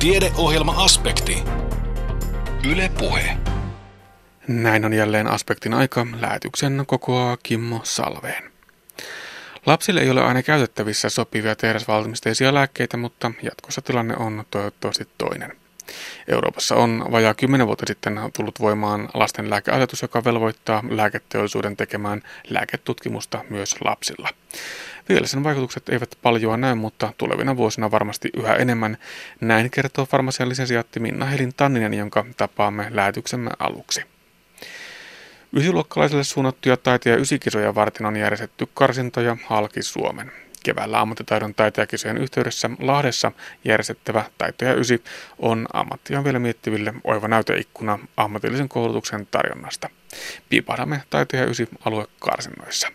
[0.00, 1.42] Tiedeohjelma-aspekti.
[2.70, 3.36] Yle Puhe.
[4.48, 6.06] Näin on jälleen aspektin aika.
[6.20, 8.50] Lähetyksen kokoaa Kimmo Salveen.
[9.66, 15.52] Lapsille ei ole aina käytettävissä sopivia tehdasvalmisteisia lääkkeitä, mutta jatkossa tilanne on toivottavasti toinen.
[16.28, 23.44] Euroopassa on vajaa 10 vuotta sitten tullut voimaan lasten lääkeasetus, joka velvoittaa lääketeollisuuden tekemään lääketutkimusta
[23.48, 24.28] myös lapsilla.
[25.08, 28.98] Vielä sen vaikutukset eivät paljon näy, mutta tulevina vuosina varmasti yhä enemmän.
[29.40, 34.02] Näin kertoo farmasian lisensiaatti Minna Helin Tanninen, jonka tapaamme lähetyksemme aluksi.
[35.56, 40.32] Ysiluokkalaisille suunnattuja taite- ja ysikisoja varten on järjestetty karsintoja halki Suomen.
[40.62, 43.32] Keväällä ammattitaidon taitajakisojen yhteydessä Lahdessa
[43.64, 45.02] järjestettävä Taitaja Ysi
[45.38, 49.90] on ammattiaan vielä miettiville oiva näyteikkuna ammatillisen koulutuksen tarjonnasta.
[50.48, 52.88] Piipahdamme Taitaja Ysi aluekarsinnoissa.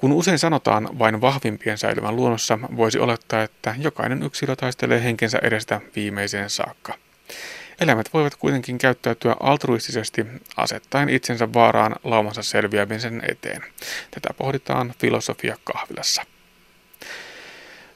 [0.00, 5.80] Kun usein sanotaan vain vahvimpien säilyvän luonnossa, voisi olettaa, että jokainen yksilö taistelee henkensä edestä
[5.96, 6.94] viimeiseen saakka.
[7.80, 13.62] Eläimet voivat kuitenkin käyttäytyä altruistisesti asettaen itsensä vaaraan laumansa selviämisen eteen.
[14.10, 16.22] Tätä pohditaan filosofia kahvilassa.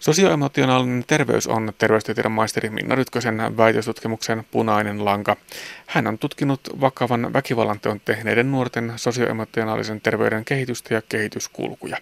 [0.04, 5.36] Sosioemotionaalinen terveys on terveystieteen maisteri Minna Rytkösen väitöstutkimuksen punainen lanka.
[5.86, 11.96] Hän on tutkinut vakavan väkivallanteon tehneiden nuorten sosioemotionaalisen terveyden kehitystä ja kehityskulkuja.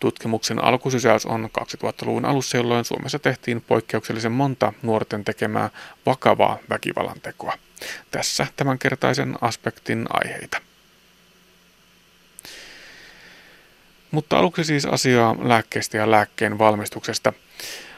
[0.00, 5.70] Tutkimuksen alkusysäys on 2000-luvun alussa, jolloin Suomessa tehtiin poikkeuksellisen monta nuorten tekemää
[6.06, 7.52] vakavaa väkivallantekoa.
[8.10, 10.69] Tässä tämänkertaisen aspektin aiheita.
[14.10, 17.32] Mutta aluksi siis asiaa lääkkeestä ja lääkkeen valmistuksesta.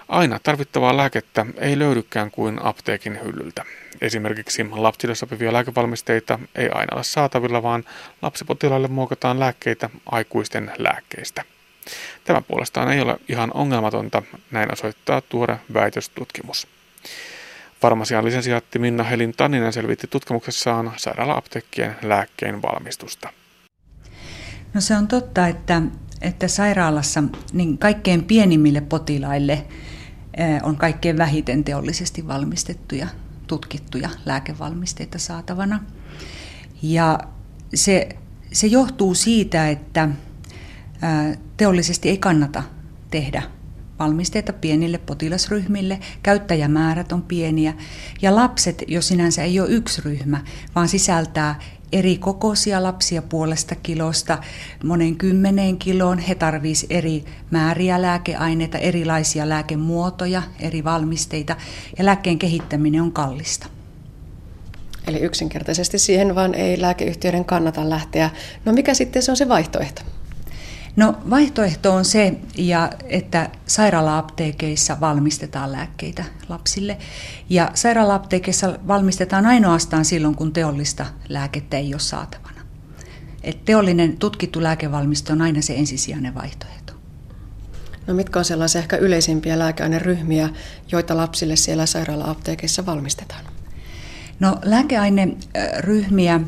[0.08, 3.64] Aina tarvittavaa lääkettä ei löydykään kuin apteekin hyllyltä.
[4.00, 7.84] Esimerkiksi lapsille sopivia lääkevalmisteita ei aina ole saatavilla, vaan
[8.22, 11.44] lapsipotilaille muokataan lääkkeitä aikuisten lääkkeistä.
[12.24, 16.66] Tämä puolestaan ei ole ihan ongelmatonta, näin osoittaa tuore väitöstutkimus.
[17.80, 23.28] Farmasian lisensiaatti Minna Helin Tanninen selvitti tutkimuksessaan sairaala-apteekkien lääkkeen valmistusta.
[24.74, 25.82] No se on totta, että,
[26.20, 27.22] että sairaalassa
[27.52, 29.52] niin kaikkein pienimmille potilaille
[30.36, 33.06] eh, on kaikkein vähiten teollisesti valmistettuja,
[33.46, 35.84] tutkittuja lääkevalmisteita saatavana.
[36.82, 37.18] Ja
[37.74, 38.08] se,
[38.52, 40.08] se johtuu siitä, että
[41.02, 42.62] eh, teollisesti ei kannata
[43.10, 43.42] tehdä
[43.98, 47.74] valmisteita pienille potilasryhmille, käyttäjämäärät on pieniä
[48.22, 50.40] ja lapset jo sinänsä ei ole yksi ryhmä,
[50.74, 51.58] vaan sisältää
[51.92, 54.38] eri kokoisia lapsia puolesta kilosta
[54.84, 56.18] monen kymmeneen kiloon.
[56.18, 61.56] He tarvitsisivat eri määriä lääkeaineita, erilaisia lääkemuotoja, eri valmisteita
[61.98, 63.66] ja lääkkeen kehittäminen on kallista.
[65.06, 68.30] Eli yksinkertaisesti siihen vaan ei lääkeyhtiöiden kannata lähteä.
[68.64, 70.02] No mikä sitten se on se vaihtoehto?
[70.96, 76.98] No vaihtoehto on se, ja että sairaala-apteekeissa valmistetaan lääkkeitä lapsille.
[77.50, 82.60] Ja sairaala-apteekeissa valmistetaan ainoastaan silloin, kun teollista lääkettä ei ole saatavana.
[83.42, 86.92] Et teollinen tutkittu lääkevalmiste on aina se ensisijainen vaihtoehto.
[88.06, 90.48] No mitkä on sellaisia ehkä yleisimpiä lääkeaineryhmiä,
[90.92, 93.44] joita lapsille siellä sairaala-apteekeissa valmistetaan?
[94.40, 96.40] No lääkeaineryhmiä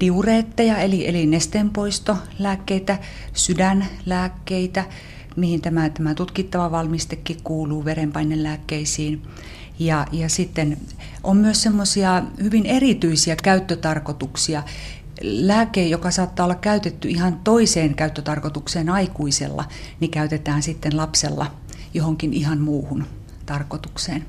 [0.00, 2.98] diureetteja, eli, eli nesteenpoistolääkkeitä,
[3.32, 4.84] sydänlääkkeitä,
[5.36, 9.22] mihin tämä, tämä tutkittava valmistekin kuuluu verenpainelääkkeisiin.
[9.78, 10.76] Ja, ja sitten
[11.22, 14.62] on myös semmoisia hyvin erityisiä käyttötarkoituksia.
[15.22, 19.64] Lääke, joka saattaa olla käytetty ihan toiseen käyttötarkoitukseen aikuisella,
[20.00, 21.50] niin käytetään sitten lapsella
[21.94, 23.06] johonkin ihan muuhun
[23.46, 24.24] tarkoitukseen.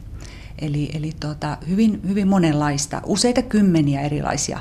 [0.60, 4.60] Eli, eli tuota, hyvin, hyvin monenlaista, useita kymmeniä erilaisia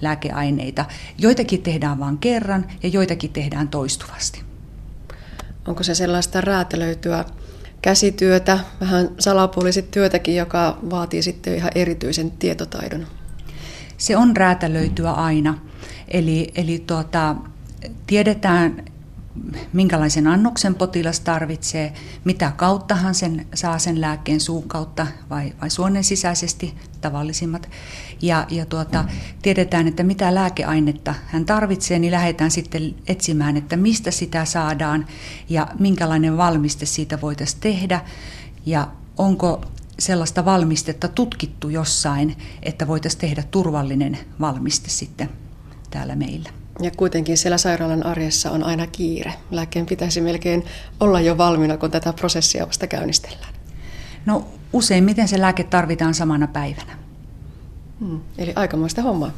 [0.00, 0.84] lääkeaineita.
[1.18, 4.42] Joitakin tehdään vain kerran ja joitakin tehdään toistuvasti.
[5.66, 7.24] Onko se sellaista räätälöityä
[7.82, 13.06] käsityötä, vähän salapuolisit työtäkin, joka vaatii sitten ihan erityisen tietotaidon?
[13.98, 15.58] Se on räätälöityä aina.
[16.08, 17.36] Eli, eli tuota,
[18.06, 18.84] tiedetään
[19.72, 21.92] minkälaisen annoksen potilas tarvitsee,
[22.24, 27.68] mitä kautta hän sen, saa sen lääkkeen suun kautta vai, vai suonen sisäisesti tavallisimmat.
[28.22, 29.04] Ja, ja tuota,
[29.42, 35.06] tiedetään, että mitä lääkeainetta hän tarvitsee, niin lähdetään sitten etsimään, että mistä sitä saadaan
[35.48, 38.00] ja minkälainen valmiste siitä voitaisiin tehdä
[38.66, 39.64] ja onko
[39.98, 45.28] sellaista valmistetta tutkittu jossain, että voitaisiin tehdä turvallinen valmiste sitten
[45.90, 46.65] täällä meillä.
[46.82, 49.32] Ja kuitenkin siellä sairaalan arjessa on aina kiire.
[49.50, 50.64] Lääkkeen pitäisi melkein
[51.00, 53.54] olla jo valmiina, kun tätä prosessia vasta käynnistellään.
[54.26, 56.96] No useimmiten se lääke tarvitaan samana päivänä.
[58.00, 59.30] Hmm, eli aikamoista hommaa.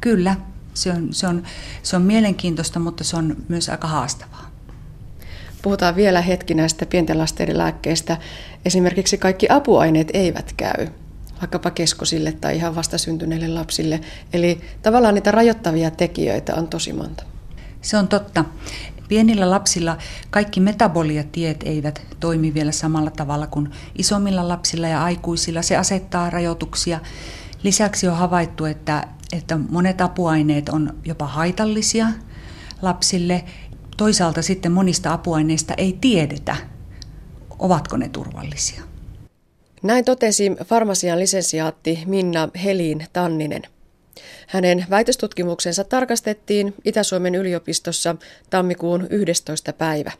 [0.00, 0.36] Kyllä,
[0.74, 1.42] se on, se, on,
[1.82, 4.50] se on mielenkiintoista, mutta se on myös aika haastavaa.
[5.62, 8.16] puhutaan vielä hetki näistä pienten lasten lääkkeistä.
[8.64, 10.88] Esimerkiksi kaikki apuaineet eivät käy,
[11.40, 14.00] vaikkapa keskosille tai ihan vastasyntyneille lapsille.
[14.32, 17.24] Eli tavallaan niitä rajoittavia tekijöitä on tosi monta.
[17.82, 18.44] Se on totta.
[19.08, 19.98] Pienillä lapsilla
[20.30, 25.62] kaikki metaboliatiet eivät toimi vielä samalla tavalla kuin isommilla lapsilla ja aikuisilla.
[25.62, 27.00] Se asettaa rajoituksia.
[27.62, 32.06] Lisäksi on havaittu, että, että monet apuaineet on jopa haitallisia
[32.82, 33.44] lapsille.
[33.96, 36.56] Toisaalta sitten monista apuaineista ei tiedetä,
[37.58, 38.87] ovatko ne turvallisia.
[39.82, 43.62] Näin totesi farmasian lisensiaatti Minna Helin Tanninen.
[44.46, 48.16] Hänen väitöstutkimuksensa tarkastettiin Itä-Suomen yliopistossa
[48.50, 49.72] tammikuun 11.
[49.72, 50.12] päivä.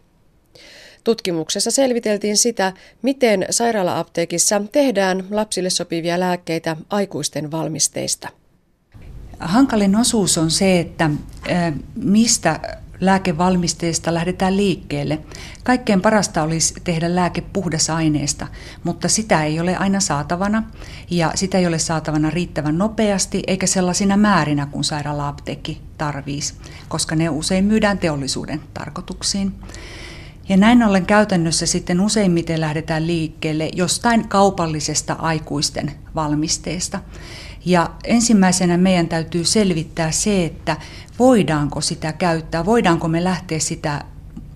[1.05, 2.73] Tutkimuksessa selviteltiin sitä,
[3.03, 8.29] miten sairaala-apteekissa tehdään lapsille sopivia lääkkeitä aikuisten valmisteista.
[9.39, 11.11] Hankalin osuus on se, että
[11.95, 12.61] mistä
[13.01, 15.19] lääkevalmisteesta lähdetään liikkeelle.
[15.65, 18.47] Kaikkein parasta olisi tehdä lääke puhdasaineesta,
[18.85, 20.63] mutta sitä ei ole aina saatavana
[21.11, 26.55] ja sitä ei ole saatavana riittävän nopeasti eikä sellaisina määrinä kuin sairaala-apteekki tarvitsisi,
[26.89, 29.55] koska ne usein myydään teollisuuden tarkoituksiin.
[30.49, 37.01] Ja näin ollen käytännössä sitten useimmiten lähdetään liikkeelle jostain kaupallisesta aikuisten valmisteesta.
[37.69, 40.77] Ja ensimmäisenä meidän täytyy selvittää se, että
[41.19, 44.05] voidaanko sitä käyttää, voidaanko me lähteä sitä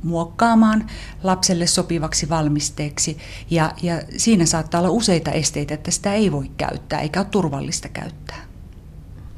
[0.03, 0.87] muokkaamaan
[1.23, 3.19] lapselle sopivaksi valmisteeksi.
[3.51, 7.89] Ja, ja siinä saattaa olla useita esteitä, että sitä ei voi käyttää eikä ole turvallista
[7.89, 8.45] käyttää.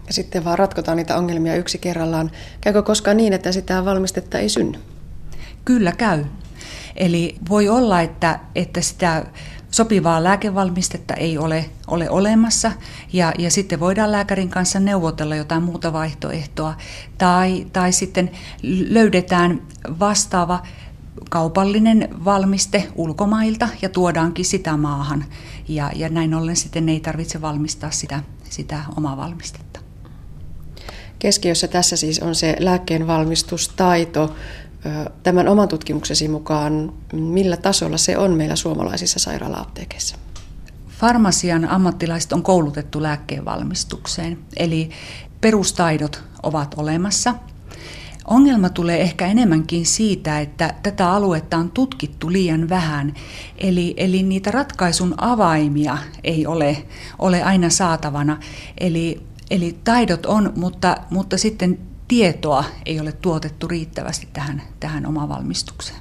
[0.06, 2.30] Ja sitten vaan ratkotaan niitä ongelmia yksi kerrallaan.
[2.60, 4.78] Käykö koskaan niin, että sitä valmistetta ei synny?
[5.64, 6.24] Kyllä käy.
[6.96, 9.26] Eli voi olla, että, että sitä
[9.74, 12.72] sopivaa lääkevalmistetta ei ole, ole olemassa.
[13.12, 16.74] Ja, ja sitten voidaan lääkärin kanssa neuvotella jotain muuta vaihtoehtoa.
[17.18, 18.30] Tai, tai sitten
[18.88, 19.62] löydetään
[20.00, 20.62] vastaava
[21.30, 25.24] kaupallinen valmiste ulkomailta ja tuodaankin sitä maahan.
[25.68, 29.80] Ja, ja näin ollen sitten ei tarvitse valmistaa sitä, sitä omaa valmistetta.
[31.18, 34.34] Keskiössä tässä siis on se lääkkeen valmistustaito,
[35.22, 40.16] tämän oman tutkimuksesi mukaan, millä tasolla se on meillä suomalaisissa sairaala-apteekeissa?
[40.88, 44.90] Farmasian ammattilaiset on koulutettu lääkkeen valmistukseen, eli
[45.40, 47.34] perustaidot ovat olemassa.
[48.26, 53.14] Ongelma tulee ehkä enemmänkin siitä, että tätä aluetta on tutkittu liian vähän,
[53.58, 56.86] eli, eli niitä ratkaisun avaimia ei ole,
[57.18, 58.38] ole aina saatavana.
[58.78, 61.78] Eli, eli taidot on, mutta, mutta sitten
[62.08, 66.00] tietoa ei ole tuotettu riittävästi tähän, tähän omaan valmistukseen.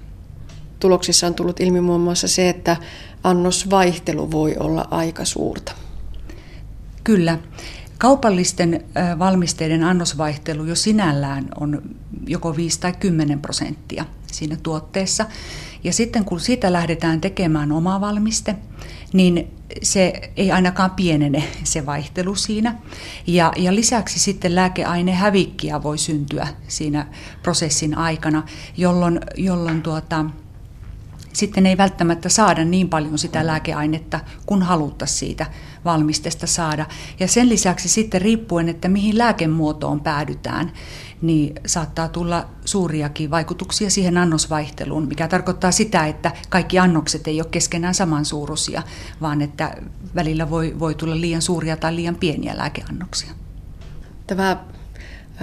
[0.79, 2.77] Tuloksissa on tullut ilmi muun muassa se, että
[3.23, 5.71] annosvaihtelu voi olla aika suurta.
[7.03, 7.39] Kyllä.
[7.97, 8.85] Kaupallisten
[9.19, 11.81] valmisteiden annosvaihtelu jo sinällään on
[12.27, 15.25] joko 5 tai 10 prosenttia siinä tuotteessa.
[15.83, 18.55] Ja sitten kun siitä lähdetään tekemään oma valmiste,
[19.13, 22.75] niin se ei ainakaan pienene se vaihtelu siinä.
[23.27, 27.07] Ja, ja lisäksi sitten lääkeainehävikkiä voi syntyä siinä
[27.43, 28.43] prosessin aikana,
[28.77, 30.25] jolloin, jolloin tuota,
[31.33, 35.45] sitten ei välttämättä saada niin paljon sitä lääkeainetta, kun haluttaisiin siitä
[35.85, 36.85] valmistesta saada.
[37.19, 40.71] Ja sen lisäksi sitten riippuen, että mihin lääkemuotoon päädytään,
[41.23, 47.49] niin saattaa tulla suuriakin vaikutuksia siihen annosvaihteluun, mikä tarkoittaa sitä, että kaikki annokset ei ole
[47.51, 48.83] keskenään samansuuruisia,
[49.21, 49.75] vaan että
[50.15, 53.31] välillä voi, voi tulla liian suuria tai liian pieniä lääkeannoksia.
[54.27, 54.57] Tämä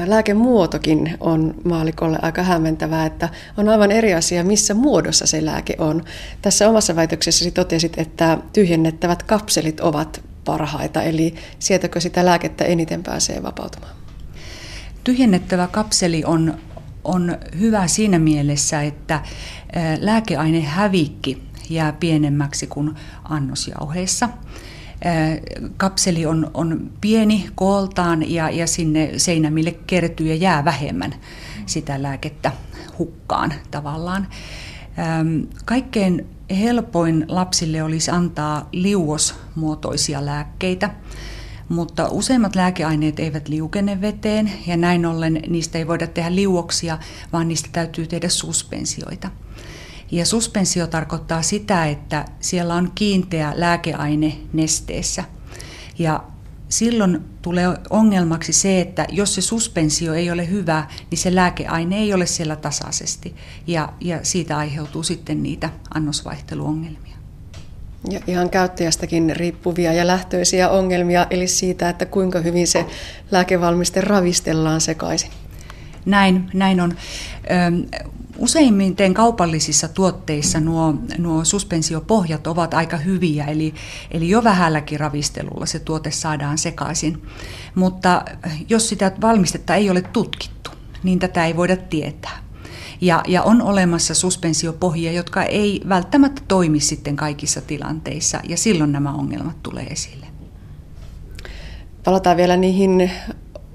[0.07, 6.05] lääkemuotokin on maalikolle aika hämmentävää, että on aivan eri asia, missä muodossa se lääke on.
[6.43, 13.43] Tässä omassa väitöksessäsi totesit, että tyhjennettävät kapselit ovat parhaita, eli sieltäkö sitä lääkettä eniten pääsee
[13.43, 14.00] vapautumaan?
[15.04, 16.54] Tyhjennettävä kapseli on,
[17.04, 19.21] on hyvä siinä mielessä, että
[20.00, 24.28] lääkeainehävikki jää pienemmäksi kuin annosjauheessa.
[25.76, 31.14] Kapseli on, on pieni kooltaan ja, ja sinne seinämille kertyy ja jää vähemmän
[31.66, 32.52] sitä lääkettä
[32.99, 34.28] hukkaan tavallaan.
[35.64, 40.90] Kaikkein helpoin lapsille olisi antaa liuosmuotoisia lääkkeitä
[41.71, 46.99] mutta useimmat lääkeaineet eivät liukene veteen ja näin ollen niistä ei voida tehdä liuoksia,
[47.33, 49.31] vaan niistä täytyy tehdä suspensioita.
[50.11, 55.25] Ja suspensio tarkoittaa sitä, että siellä on kiinteä lääkeaine nesteessä.
[55.99, 56.25] Ja
[56.69, 62.15] silloin tulee ongelmaksi se, että jos se suspensio ei ole hyvä, niin se lääkeaine ei
[62.15, 63.35] ole siellä tasaisesti.
[63.67, 67.10] Ja, ja siitä aiheutuu sitten niitä annosvaihteluongelmia.
[68.11, 72.87] Ja ihan käyttäjästäkin riippuvia ja lähtöisiä ongelmia, eli siitä, että kuinka hyvin se
[73.30, 75.30] lääkevalmiste ravistellaan sekaisin.
[76.04, 76.95] Näin, näin on.
[78.38, 83.75] Useimmiten kaupallisissa tuotteissa nuo, nuo suspensiopohjat ovat aika hyviä, eli,
[84.11, 87.23] eli jo vähälläkin ravistelulla se tuote saadaan sekaisin.
[87.75, 88.25] Mutta
[88.69, 90.71] jos sitä valmistetta ei ole tutkittu,
[91.02, 92.50] niin tätä ei voida tietää.
[93.00, 99.12] Ja, ja on olemassa suspensiopohjia, jotka ei välttämättä toimi sitten kaikissa tilanteissa, ja silloin nämä
[99.12, 100.26] ongelmat tulee esille.
[102.04, 103.11] Palataan vielä niihin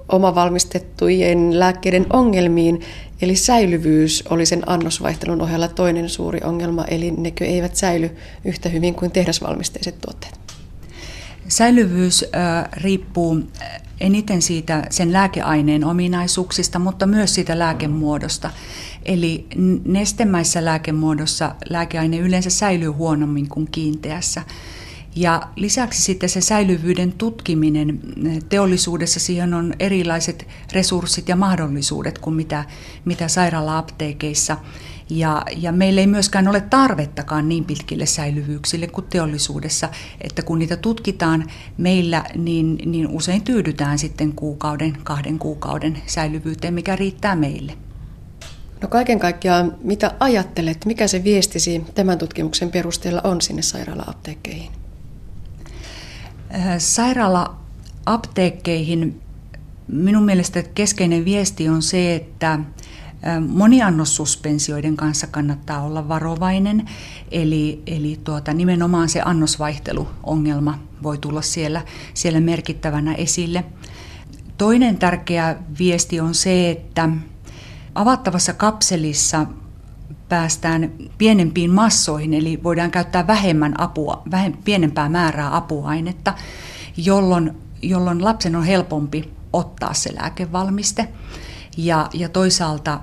[0.10, 2.82] omavalmistettujen lääkkeiden ongelmiin.
[3.22, 8.96] Eli säilyvyys oli sen annosvaihtelun ohella toinen suuri ongelma, eli nekö eivät säily yhtä hyvin
[8.96, 10.40] kuin tehdasvalmisteiset tuotteet.
[11.48, 13.42] Säilyvyys äh, riippuu
[14.00, 18.50] eniten siitä sen lääkeaineen ominaisuuksista, mutta myös siitä lääkemuodosta.
[19.06, 19.48] Eli
[19.86, 24.44] nestemäisessä lääkemuodossa lääkeaine yleensä säilyy huonommin kuin kiinteässä.
[25.16, 28.00] Ja lisäksi sitten se säilyvyyden tutkiminen
[28.50, 32.66] teollisuudessa, siihen on erilaiset resurssit ja mahdollisuudet kuin mitä,
[33.06, 34.58] mitä sairaala-apteekeissa.
[35.10, 39.90] Ja, ja meillä ei myöskään ole tarvettakaan niin pitkille säilyvyyksille kuin teollisuudessa,
[40.22, 41.46] että kun niitä tutkitaan
[41.78, 47.85] meillä, niin, niin usein tyydytään sitten kuukauden, kahden kuukauden säilyvyyteen, mikä riittää meille.
[48.86, 54.72] No kaiken kaikkiaan, mitä ajattelet, mikä se viestisi tämän tutkimuksen perusteella on sinne sairaala-apteekkeihin?
[56.56, 59.22] Äh, sairaala-apteekkeihin
[59.88, 62.62] minun mielestä keskeinen viesti on se, että äh,
[63.48, 66.90] moniannossuspensioiden kanssa kannattaa olla varovainen,
[67.32, 71.82] eli, eli tuota, nimenomaan se annosvaihteluongelma voi tulla siellä,
[72.14, 73.66] siellä merkittävänä esille.
[74.58, 77.10] Toinen tärkeä viesti on se, että
[77.96, 79.46] avattavassa kapselissa
[80.30, 86.34] päästään pienempiin massoihin, eli voidaan käyttää vähemmän apua, vähem, pienempää määrää apuainetta,
[86.98, 91.08] jolloin, jolloin lapsen on helpompi ottaa se lääkevalmiste.
[91.78, 93.00] Ja, ja toisaalta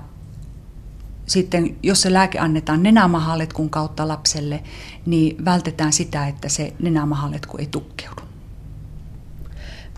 [1.25, 4.63] sitten, jos se lääke annetaan nenämahaletkun kautta lapselle,
[5.05, 8.21] niin vältetään sitä, että se nenämahaletku ei tukkeudu.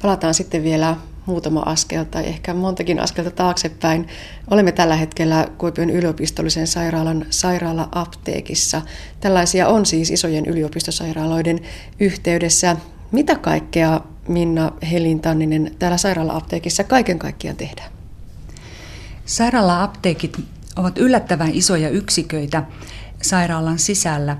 [0.01, 4.07] Palataan sitten vielä muutama askel tai ehkä montakin askelta taaksepäin.
[4.51, 8.81] Olemme tällä hetkellä Kuopion yliopistollisen sairaalan sairaala-apteekissa.
[9.19, 11.59] Tällaisia on siis isojen yliopistosairaaloiden
[11.99, 12.77] yhteydessä.
[13.11, 17.91] Mitä kaikkea Minna Helin-Tanninen täällä sairaala-apteekissa kaiken kaikkiaan tehdään?
[19.25, 20.41] Sairaala-apteekit
[20.75, 22.63] ovat yllättävän isoja yksiköitä
[23.21, 24.37] sairaalan sisällä.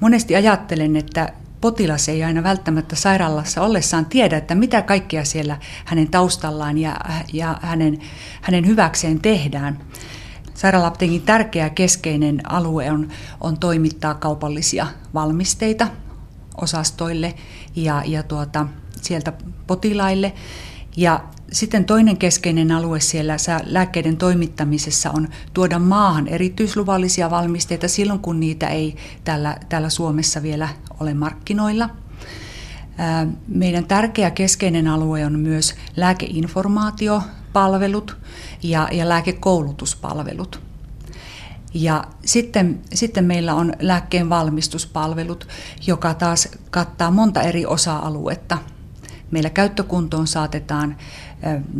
[0.00, 6.10] Monesti ajattelen, että potilas ei aina välttämättä sairaalassa ollessaan tiedä, että mitä kaikkea siellä hänen
[6.10, 6.96] taustallaan ja,
[7.32, 7.98] ja hänen,
[8.42, 9.78] hänen hyväkseen tehdään.
[10.54, 13.08] Sairaalapteekin tärkeä keskeinen alue on,
[13.40, 15.88] on toimittaa kaupallisia valmisteita
[16.60, 17.34] osastoille
[17.76, 18.66] ja, ja tuota,
[19.02, 19.32] sieltä
[19.66, 20.32] potilaille.
[20.96, 28.40] Ja sitten toinen keskeinen alue siellä lääkkeiden toimittamisessa on tuoda maahan erityisluvallisia valmisteita silloin, kun
[28.40, 30.68] niitä ei täällä, täällä Suomessa vielä
[31.00, 31.90] ole markkinoilla.
[33.48, 38.16] Meidän tärkeä keskeinen alue on myös lääkeinformaatiopalvelut
[38.62, 40.60] ja, ja lääkekoulutuspalvelut.
[41.74, 45.48] Ja sitten, sitten meillä on lääkkeen valmistuspalvelut,
[45.86, 48.58] joka taas kattaa monta eri osa-aluetta.
[49.30, 50.96] Meillä käyttökuntoon saatetaan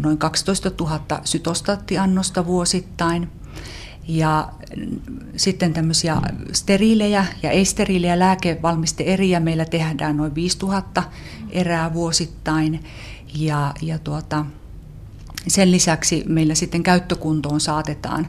[0.03, 3.29] noin 12 000 sytostaattiannosta vuosittain.
[4.09, 4.53] Ja
[5.37, 6.17] sitten tämmöisiä
[6.53, 11.03] steriilejä ja ei-steriilejä lääkevalmisteeriä meillä tehdään noin 5000
[11.51, 12.85] erää vuosittain.
[13.35, 14.47] Ja, ja tuota,
[15.49, 18.29] sen lisäksi meillä sitten käyttökuntoon saatetaan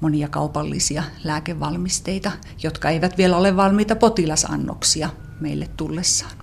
[0.00, 5.10] monia kaupallisia lääkevalmisteita, jotka eivät vielä ole valmiita potilasannoksia
[5.40, 6.39] meille tullessaan.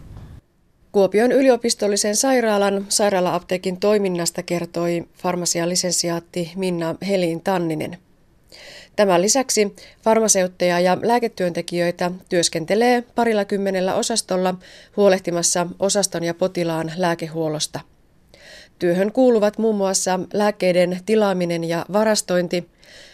[0.91, 7.97] Kuopion yliopistollisen sairaalan sairaala-apteekin toiminnasta kertoi farmasian lisensiaatti Minna Helin Tanninen.
[8.95, 14.55] Tämän lisäksi farmaseutteja ja lääketyöntekijöitä työskentelee parilla kymmenellä osastolla
[14.97, 17.79] huolehtimassa osaston ja potilaan lääkehuollosta.
[18.79, 22.69] Työhön kuuluvat muun muassa lääkkeiden tilaaminen ja varastointi,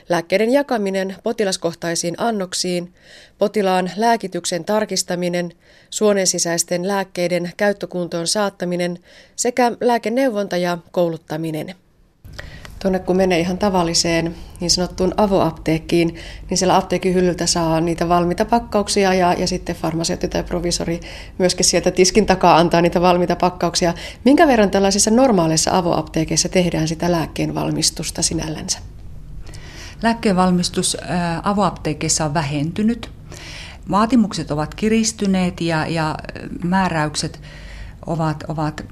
[0.09, 2.93] lääkkeiden jakaminen potilaskohtaisiin annoksiin,
[3.37, 5.51] potilaan lääkityksen tarkistaminen,
[5.89, 8.99] suonen sisäisten lääkkeiden käyttökuntoon saattaminen
[9.35, 11.75] sekä lääkeneuvonta ja kouluttaminen.
[12.83, 16.15] Tuonne kun menee ihan tavalliseen niin sanottuun avoapteekkiin,
[16.49, 20.99] niin siellä apteekin hyllyltä saa niitä valmiita pakkauksia ja, ja sitten farmaseutti tai provisori
[21.37, 23.93] myöskin sieltä tiskin takaa antaa niitä valmiita pakkauksia.
[24.25, 28.79] Minkä verran tällaisissa normaaleissa avoapteekeissa tehdään sitä lääkkeen valmistusta sinällänsä?
[30.01, 30.97] Lääkkeenvalmistus
[31.43, 33.11] avoapteekeissa on vähentynyt.
[33.91, 36.15] Vaatimukset ovat kiristyneet ja, ja
[36.63, 37.41] määräykset
[38.05, 38.85] ovat, ovat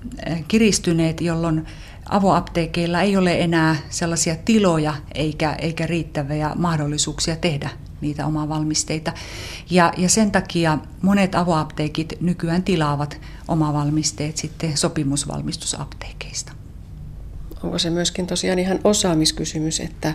[0.47, 1.65] kiristyneet, jolloin
[2.11, 7.69] avoapteekeilla ei ole enää sellaisia tiloja eikä, eikä riittäviä mahdollisuuksia tehdä
[8.01, 9.13] niitä omaa valmisteita.
[9.69, 16.51] Ja, ja sen takia monet avoapteekit nykyään tilaavat omavalmisteet sitten sopimusvalmistusapteekeista.
[17.63, 20.13] Onko se myöskin tosiaan ihan osaamiskysymys, että,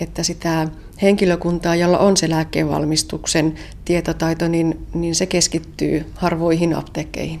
[0.00, 0.68] että sitä
[1.02, 7.40] henkilökuntaa, jolla on se lääkkeenvalmistuksen tietotaito, niin, niin se keskittyy harvoihin apteekkeihin?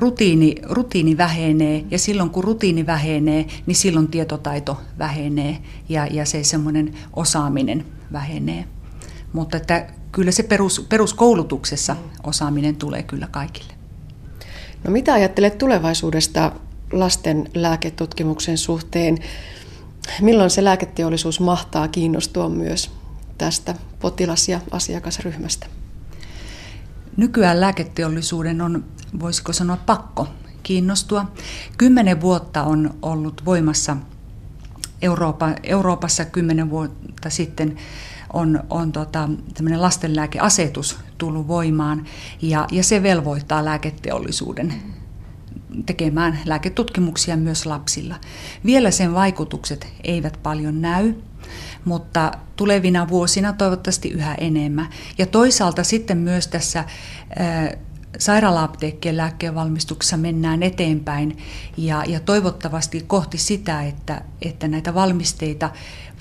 [0.00, 6.44] Rutiini, rutiini vähenee ja silloin kun rutiini vähenee, niin silloin tietotaito vähenee ja, ja se
[6.44, 8.64] semmoinen osaaminen vähenee.
[9.32, 13.72] Mutta että kyllä se perus, peruskoulutuksessa osaaminen tulee kyllä kaikille.
[14.84, 16.52] No mitä ajattelet tulevaisuudesta
[16.92, 19.18] lasten lääketutkimuksen suhteen?
[20.20, 22.90] Milloin se lääketeollisuus mahtaa kiinnostua myös
[23.38, 25.66] tästä potilas- ja asiakasryhmästä?
[27.20, 28.84] Nykyään lääketeollisuuden on,
[29.20, 30.28] voisiko sanoa, pakko
[30.62, 31.32] kiinnostua.
[31.78, 33.96] Kymmenen vuotta on ollut voimassa
[35.02, 37.76] Eurooppa, Euroopassa kymmenen vuotta sitten
[38.32, 39.28] on, on tota,
[39.76, 42.04] lastenlääkeasetus tullut voimaan
[42.42, 44.74] ja, ja se velvoittaa lääketeollisuuden
[45.86, 48.14] tekemään lääketutkimuksia myös lapsilla.
[48.64, 51.14] Vielä sen vaikutukset eivät paljon näy,
[51.84, 54.88] mutta tulevina vuosina toivottavasti yhä enemmän.
[55.18, 56.84] Ja toisaalta sitten myös tässä
[58.18, 61.38] sairaala-apteekkien lääkkeenvalmistuksessa mennään eteenpäin
[61.76, 65.70] ja, ja toivottavasti kohti sitä, että, että näitä valmisteita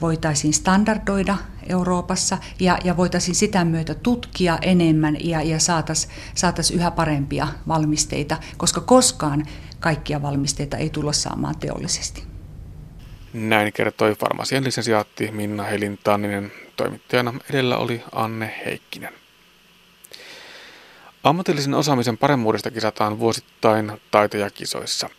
[0.01, 1.37] voitaisiin standardoida
[1.69, 8.37] Euroopassa ja, ja voitaisiin sitä myötä tutkia enemmän ja, ja saataisiin saatais yhä parempia valmisteita,
[8.57, 9.45] koska koskaan
[9.79, 12.28] kaikkia valmisteita ei tulla saamaan teollisesti.
[13.33, 16.51] Näin kertoi farmasian lisensiaatti Minna Helintanninen.
[16.75, 19.13] Toimittajana edellä oli Anne Heikkinen.
[21.24, 25.09] Ammatillisen osaamisen paremmuudesta kisataan vuosittain taitejakisoissa.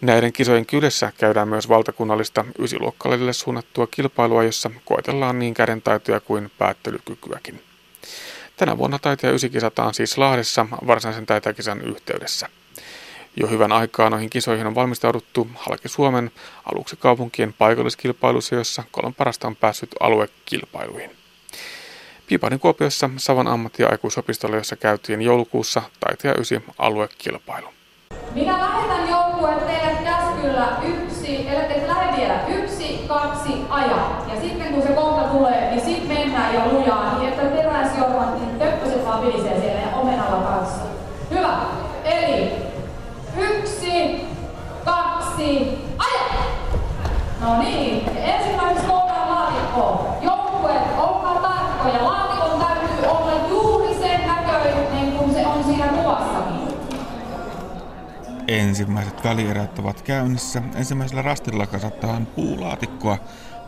[0.00, 7.62] Näiden kisojen kyljessä käydään myös valtakunnallista ysiluokkalaisille suunnattua kilpailua, jossa koetellaan niin kädentaitoja kuin päättelykykyäkin.
[8.56, 12.48] Tänä vuonna taitaja ysi kisataan siis Lahdessa varsinaisen taitajakisan yhteydessä.
[13.40, 16.30] Jo hyvän aikaa noihin kisoihin on valmistauduttu halki Suomen
[16.74, 21.10] aluksi kaupunkien paikalliskilpailuissa, jossa kolme parasta on päässyt aluekilpailuihin.
[22.26, 27.68] Piipainen Kuopiossa Savon ammatti- ja aikuisopistolla, jossa käytiin joulukuussa taite ja ysi aluekilpailu.
[28.34, 34.24] Minä lähetän joukkueen teille käskyllä yksi, ellei lähde vielä yksi, kaksi, aja.
[34.34, 38.58] Ja sitten kun se kohta tulee, niin sitten mennään jo lujaa, niin että teräsjormat, niin
[38.58, 40.82] töppöset vaan vilisee siellä ja omenalla kanssa.
[41.30, 41.58] Hyvä.
[42.04, 42.52] Eli
[43.38, 44.20] yksi,
[44.84, 46.44] kaksi, aja!
[47.48, 50.22] No niin, ensimmäiseksi laatikkoon.
[50.22, 52.04] Joukkueet, olkaa tarkkoja.
[52.04, 56.68] Laatikon täytyy olla juuri sen näköinen, kun se on siinä kuvassakin.
[58.48, 60.62] Ensimmäiset välierät ovat käynnissä.
[60.74, 63.18] Ensimmäisellä rastilla kasataan puulaatikkoa.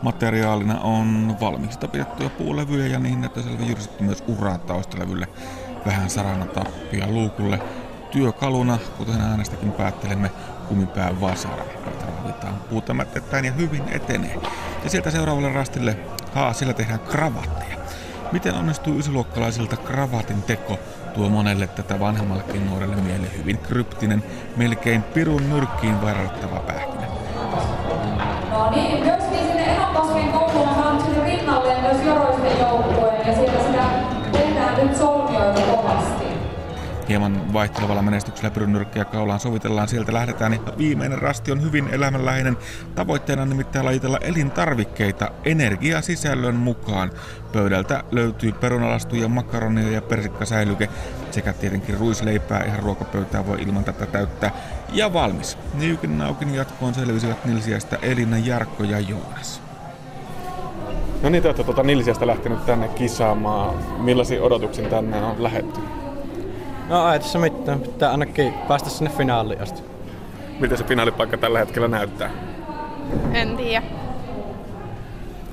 [0.01, 5.27] Materiaalina on valmiista pidettyjä puulevyjä ja niin, että selvä jyrsitty myös uraa taustalevylle.
[5.85, 7.59] Vähän sarana tappia luukulle.
[8.11, 10.31] Työkaluna, kuten äänestäkin päättelemme,
[10.67, 11.63] kumipää vasara.
[12.33, 14.37] Tarvitaan mätettäin ja hyvin etenee.
[14.83, 15.97] Ja sieltä seuraavalle rastille,
[16.33, 17.77] haa, sillä tehdään kravatteja.
[18.31, 20.79] Miten onnistuu ysiluokkalaisilta kravatin teko?
[21.13, 24.23] Tuo monelle tätä vanhemmallekin nuorelle miele hyvin kryptinen,
[24.57, 27.07] melkein pirun nyrkkiin vairattava pähkinä.
[28.51, 29.20] No niin,
[37.11, 42.57] Hieman vaihtelevalla menestyksellä pyrynyrkkiä kaulaan sovitellaan, sieltä lähdetään ja viimeinen rasti on hyvin elämänläheinen.
[42.95, 47.11] Tavoitteena on nimittäin lajitella elintarvikkeita energiasisällön mukaan.
[47.53, 50.89] Pöydältä löytyy perunalastuja, makaronia ja persikkasäilyke
[51.31, 54.51] sekä tietenkin ruisleipää ihan ruokapöytää voi ilman tätä täyttää.
[54.93, 55.57] Ja valmis.
[55.73, 59.61] Niukin naukin jatkoon selvisivät Nilsiästä Elina, Jarkko ja Joonas.
[61.23, 64.01] No niin, te olette tuota Nilsiästä lähtenyt tänne kisaamaan.
[64.03, 66.00] Millaisia odotuksia tänne on lähetty?
[66.89, 69.81] No ei tässä mitään, pitää ainakin päästä sinne finaaliin asti.
[70.59, 72.29] Miltä se finaalipaikka tällä hetkellä näyttää?
[73.33, 73.85] En tiedä.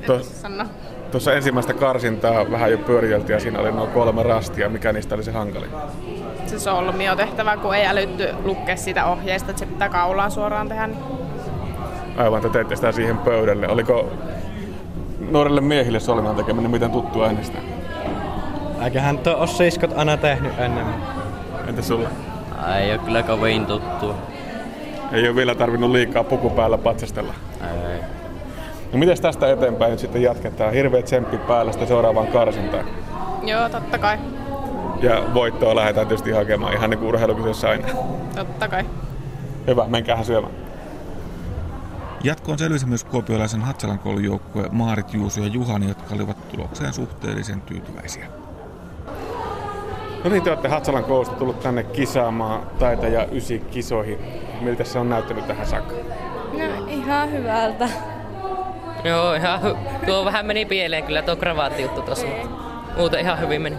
[0.01, 0.67] En To- osaa sanoa.
[1.11, 4.69] Tuossa ensimmäistä karsintaa vähän jo pyörieltiin ja siinä oli noin kolme rastia.
[4.69, 5.71] Mikä niistä oli se hankalin?
[6.47, 10.89] Se solmio tehtävä, kun ei älytty lukea sitä ohjeesta, että se pitää kaulaan suoraan tehdä.
[12.17, 13.69] Aivan, te teitte sitä siihen pöydälle.
[13.69, 14.13] Oliko
[15.31, 17.65] nuorille miehille solmion tekeminen miten tuttu ennestään?
[18.85, 21.18] Eiköhän tuo ole siskot aina tehnyt enemmän.
[21.69, 22.09] Entä sulla?
[22.79, 24.15] Ei ole kyllä kovin tuttua.
[25.13, 27.35] Ei ole vielä tarvinnut liikaa puku päällä patsastella.
[27.61, 28.01] Ei.
[28.93, 30.73] No miten tästä eteenpäin nyt sitten jatketaan?
[30.73, 32.85] Hirveä tsemppi päällä sitten seuraavaan karsintaan.
[33.43, 34.19] Joo, totta kai.
[35.01, 37.89] Ja voittoa lähdetään tietysti hakemaan ihan niin kuin urheilukisoissa aina.
[38.37, 38.85] Totta kai.
[39.67, 40.55] Hyvä, menkäähän syömään.
[42.25, 47.61] Jatkoon selvisi myös kuopiolaisen Hatsalan koulun joukkue Maarit Juuso ja Juhani, jotka olivat tulokseen suhteellisen
[47.61, 48.27] tyytyväisiä.
[50.25, 54.19] No niin, te olette Hatsalan koulusta tullut tänne kisaamaan taita ja ysi kisoihin.
[54.61, 55.95] Miltä se on näyttänyt tähän saakka?
[56.53, 57.89] No ihan hyvältä.
[59.05, 62.49] Joo, ihan hy- tuo vähän meni pieleen kyllä tuo kravaatti juttu tuossa, mutta
[62.97, 63.77] muuten ihan hyvin meni.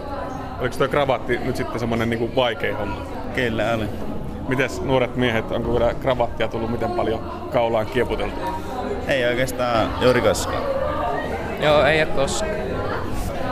[0.61, 3.01] Oliko tuo kravaatti nyt sitten semmoinen niin vaikein homma?
[3.35, 3.85] Kyllä oli.
[4.47, 7.19] Mites nuoret miehet, onko vielä kravattia tullut miten paljon
[7.53, 8.39] kaulaan kieputeltu?
[9.07, 10.63] Ei oikeastaan juuri koskaan.
[11.61, 12.51] Joo, ei ole koskaan.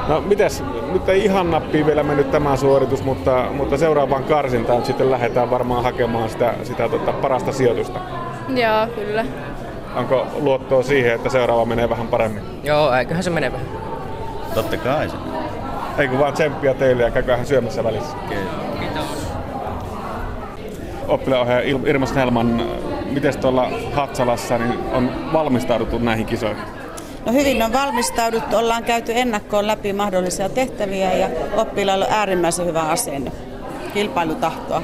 [0.07, 0.63] No mites,
[0.99, 5.83] nyt ei ihan nappiin vielä mennyt tämä suoritus, mutta, mutta seuraavaan karsintaan sitten lähdetään varmaan
[5.83, 7.99] hakemaan sitä, sitä tota, parasta sijoitusta.
[8.49, 9.25] Joo, kyllä.
[9.95, 12.43] Onko luottoa siihen, että seuraava menee vähän paremmin?
[12.63, 13.67] Joo, eiköhän se mene vähän.
[14.53, 15.15] Totta kai se.
[15.97, 18.17] Ei kun vaan tsemppiä teille ja käykää syömässä välissä.
[18.29, 19.27] Kiitos.
[21.07, 22.61] Oppilaanohjaaja Irma Snellman,
[23.11, 26.76] miten tuolla Hatsalassa niin on valmistauduttu näihin kisoihin?
[27.27, 32.81] No hyvin on valmistauduttu, ollaan käyty ennakkoon läpi mahdollisia tehtäviä ja oppilailla on äärimmäisen hyvä
[32.81, 33.31] asenne,
[33.93, 34.81] kilpailutahtoa.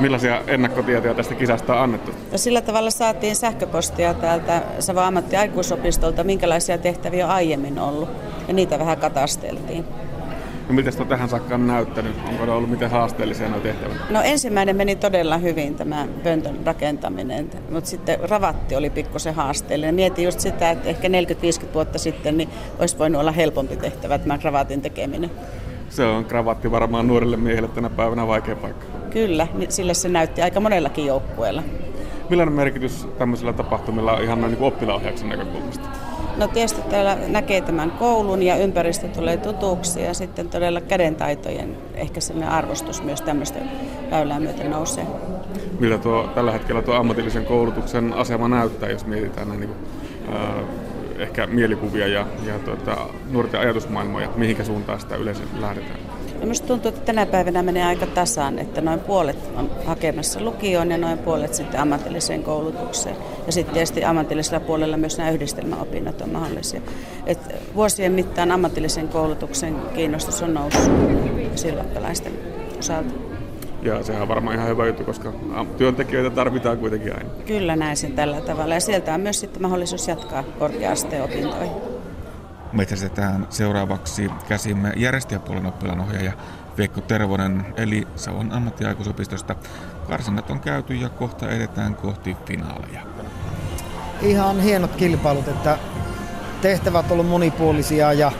[0.00, 2.12] Millaisia ennakkotietoja tästä kisasta on annettu?
[2.32, 8.08] No sillä tavalla saatiin sähköpostia täältä Savo ammatti aikuisopistolta, minkälaisia tehtäviä on aiemmin ollut.
[8.48, 9.84] Ja niitä vähän katasteltiin.
[10.68, 12.12] No miten sitä tähän saakka on näyttänyt?
[12.28, 14.10] Onko ne ollut miten haasteellisia nuo tehtävät?
[14.10, 19.94] No ensimmäinen meni todella hyvin tämä pöntön rakentaminen, mutta sitten ravatti oli pikkusen haasteellinen.
[19.94, 21.12] Mietin just sitä, että ehkä 40-50
[21.74, 22.48] vuotta sitten niin
[22.78, 25.30] olisi voinut olla helpompi tehtävä tämä kravatin tekeminen.
[25.88, 28.86] Se on kravatti varmaan nuorille miehille tänä päivänä vaikea paikka.
[29.10, 31.62] Kyllä, sille se näytti aika monellakin joukkueella.
[32.30, 35.88] Millainen merkitys tämmöisillä tapahtumilla on ihan noin niin oppilaanohjauksen näkökulmasta?
[36.36, 42.20] No tietysti täällä näkee tämän koulun ja ympäristö tulee tutuksi ja sitten todella kädentaitojen ehkä
[42.20, 43.58] sellainen arvostus myös tämmöistä
[44.10, 45.06] väylää myöten nousee.
[45.80, 50.64] Miltä tuo, tällä hetkellä tuo ammatillisen koulutuksen asema näyttää, jos mietitään näin niin kuin, äh,
[51.18, 52.96] ehkä mielikuvia ja, ja tuota,
[53.30, 56.15] nuorten ajatusmaailmoja, mihinkä suuntaan sitä yleensä lähdetään?
[56.46, 60.90] Ja minusta tuntuu, että tänä päivänä menee aika tasaan, että noin puolet on hakemassa lukioon
[60.90, 63.16] ja noin puolet sitten ammatilliseen koulutukseen.
[63.46, 66.80] Ja sitten tietysti ammatillisella puolella myös nämä yhdistelmäopinnot on mahdollisia.
[67.26, 67.38] Et
[67.74, 70.92] vuosien mittaan ammatillisen koulutuksen kiinnostus on noussut
[71.54, 72.32] sillokkalaisten
[72.78, 73.10] osalta.
[73.82, 75.32] Ja sehän on varmaan ihan hyvä juttu, koska
[75.78, 77.30] työntekijöitä tarvitaan kuitenkin aina.
[77.46, 78.74] Kyllä näin sen tällä tavalla.
[78.74, 81.95] Ja sieltä on myös sitten mahdollisuus jatkaa korkea-asteen opintoihin.
[82.72, 86.32] Metsästetään seuraavaksi käsimme järjestäjäpuolen oppilaanohjaaja
[86.78, 89.54] Veikko Tervonen, eli Savon ammattiaikuisopistosta.
[90.08, 93.00] Karsinnat on käyty ja kohta edetään kohti finaaleja.
[94.22, 95.78] Ihan hienot kilpailut, että
[96.62, 98.32] tehtävät on ollut monipuolisia ja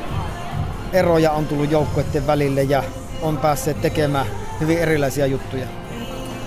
[0.93, 2.83] eroja on tullut joukkueiden välille ja
[3.23, 4.27] on päässeet tekemään
[4.61, 5.67] hyvin erilaisia juttuja.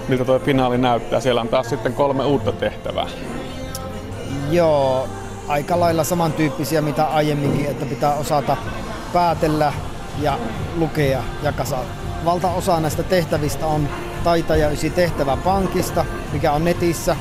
[0.08, 1.20] Miltä tuo finaali näyttää?
[1.20, 3.08] Siellä on taas sitten kolme uutta tehtävää.
[4.52, 5.08] Joo,
[5.50, 8.58] aika lailla samantyyppisiä mitä aiemminkin, että pitää osata
[9.14, 9.74] päätellä
[10.22, 10.40] ja
[10.78, 11.86] lukea ja kasata.
[12.26, 13.90] Valtaosa näistä tehtävistä on
[14.24, 17.16] taitaja ysi tehtävä pankista, mikä on netissä,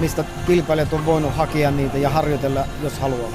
[0.00, 3.30] mistä kilpailijat on voinut hakea niitä ja harjoitella, jos haluaa.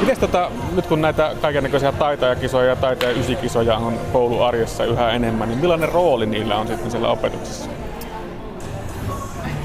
[0.00, 5.58] Miten tota, nyt kun näitä kaikenlaisia taitajakisoja ja taitaja ysikisoja on kouluarjessa yhä enemmän, niin
[5.58, 7.70] millainen rooli niillä on sitten siellä opetuksessa?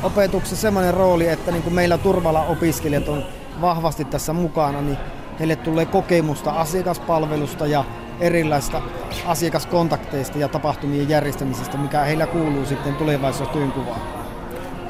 [0.04, 3.24] Opetuksessa semmoinen rooli, että niin kuin meillä turvalla opiskelijat on
[3.62, 4.98] vahvasti tässä mukana, niin
[5.40, 7.84] heille tulee kokemusta asiakaspalvelusta ja
[8.20, 8.82] erilaista
[9.26, 14.02] asiakaskontakteista ja tapahtumien järjestämisestä, mikä heillä kuuluu sitten tulevaisuudessa työnkuvaan.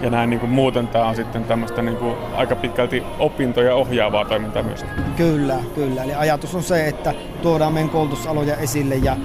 [0.01, 4.25] Ja näin niin kuin muuten tämä on sitten tämmöistä niin kuin aika pitkälti opintoja ohjaavaa
[4.25, 4.85] toimintaa myös.
[5.17, 6.03] Kyllä, kyllä.
[6.03, 9.17] Eli ajatus on se, että tuodaan meidän koulutusaloja esille ja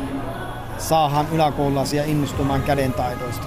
[0.78, 3.46] saadaan yläkoululaisia innostumaan kädentaidoista.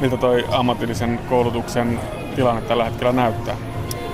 [0.00, 2.00] Miltä toi ammatillisen koulutuksen
[2.36, 3.56] tilanne tällä hetkellä näyttää?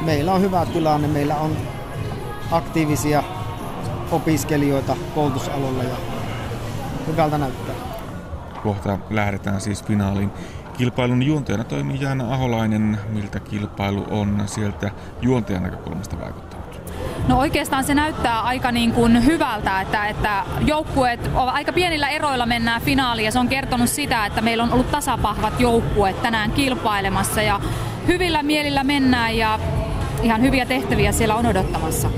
[0.00, 1.08] Meillä on hyvä tilanne.
[1.08, 1.56] Meillä on
[2.50, 3.22] aktiivisia
[4.10, 5.96] opiskelijoita koulutusalolla ja
[7.06, 7.74] hyvältä näyttää.
[8.62, 10.30] Kohta lähdetään siis finaaliin.
[10.78, 12.98] Kilpailun juontajana toimii Jaana Aholainen.
[13.08, 14.90] Miltä kilpailu on sieltä
[15.22, 16.80] juontajan näkökulmasta vaikuttanut?
[17.28, 22.82] No oikeastaan se näyttää aika niin kuin hyvältä, että, että joukkueet aika pienillä eroilla mennään
[22.82, 27.60] finaaliin ja se on kertonut sitä, että meillä on ollut tasapahvat joukkueet tänään kilpailemassa ja
[28.06, 29.58] hyvillä mielillä mennään ja
[30.22, 32.08] ihan hyviä tehtäviä siellä on odottamassa.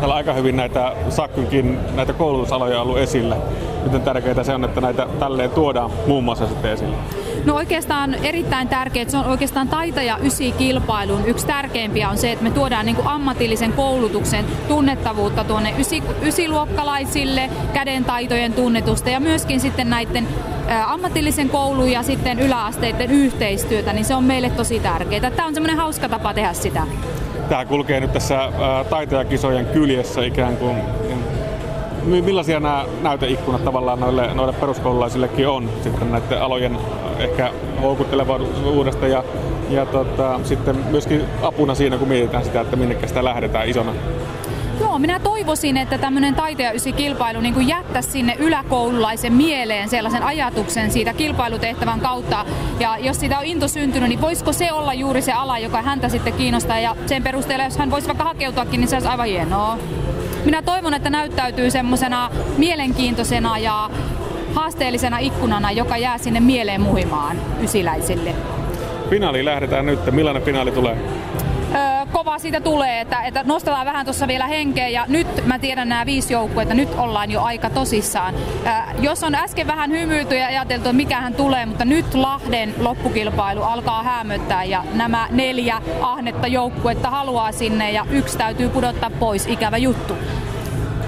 [0.00, 3.36] Täällä on aika hyvin näitä Sakkynkin näitä koulutusaloja ollut esillä.
[3.84, 6.96] Miten tärkeää se on, että näitä tälleen tuodaan muun muassa sitten esille?
[7.44, 11.24] No oikeastaan erittäin tärkeää, että se on oikeastaan taitaja ysi kilpailun.
[11.26, 18.52] Yksi tärkeimpiä on se, että me tuodaan niin ammatillisen koulutuksen tunnettavuutta tuonne ysi, ysiluokkalaisille, kädentaitojen
[18.52, 20.28] tunnetusta ja myöskin sitten näiden
[20.86, 25.30] ammatillisen koulun ja sitten yläasteiden yhteistyötä, niin se on meille tosi tärkeää.
[25.30, 26.82] Tämä on semmoinen hauska tapa tehdä sitä.
[27.50, 28.52] Tämä kulkee nyt tässä
[28.90, 30.76] taiteakisojen kyljessä ikään kuin.
[32.04, 36.78] Millaisia nämä näyteikkunat tavallaan noille, noille peruskoululaisillekin on sitten näiden alojen
[37.18, 37.50] ehkä
[37.82, 39.24] houkuttelevuudesta ja,
[39.70, 43.92] ja tota, sitten myöskin apuna siinä, kun mietitään sitä, että minnekä sitä lähdetään isona?
[44.80, 52.00] Joo, minä toivoisin, että tämmöinen taiteilijaysi-kilpailu niin jättäisi sinne yläkoululaisen mieleen sellaisen ajatuksen siitä kilpailutehtävän
[52.00, 52.44] kautta.
[52.80, 56.08] Ja jos siitä on into syntynyt, niin voisiko se olla juuri se ala, joka häntä
[56.08, 56.80] sitten kiinnostaa.
[56.80, 59.78] Ja sen perusteella, jos hän voisi vaikka hakeutuakin, niin se olisi aivan hienoa.
[60.44, 63.90] Minä toivon, että näyttäytyy semmoisena mielenkiintoisena ja
[64.54, 68.34] haasteellisena ikkunana, joka jää sinne mieleen muhimaan ysiläisille.
[69.10, 70.00] Finaaliin lähdetään nyt.
[70.10, 70.96] Millainen finaali tulee?
[72.20, 75.88] Öö, kova siitä tulee, että, että nostetaan vähän tuossa vielä henkeä ja nyt mä tiedän
[75.88, 78.34] nämä viisi joukkoa, että nyt ollaan jo aika tosissaan.
[78.34, 83.62] Öö, jos on äsken vähän hymyilty ja ajateltu, että mikähän tulee, mutta nyt Lahden loppukilpailu
[83.62, 89.76] alkaa hämöttää ja nämä neljä ahnetta joukkuetta haluaa sinne ja yksi täytyy pudottaa pois, ikävä
[89.76, 90.14] juttu.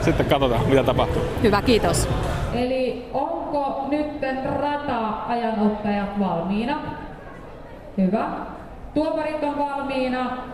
[0.01, 1.23] Sitten katsotaan, mitä tapahtuu.
[1.43, 2.09] Hyvä, kiitos.
[2.55, 4.23] Eli onko nyt
[4.61, 6.81] rata-ajanottajat valmiina?
[7.99, 8.29] Hyvä.
[8.95, 10.52] Tuomarit on valmiina.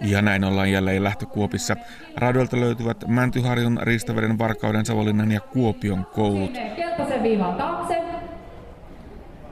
[0.00, 1.76] Ja, näin ollaan jälleen lähtökuopissa.
[2.16, 6.58] Radoilta löytyvät Mäntyharjun, Riistaveden, Varkauden, Savonlinnan ja Kuopion koulut.
[6.76, 7.96] Keltaisen viivan taakse.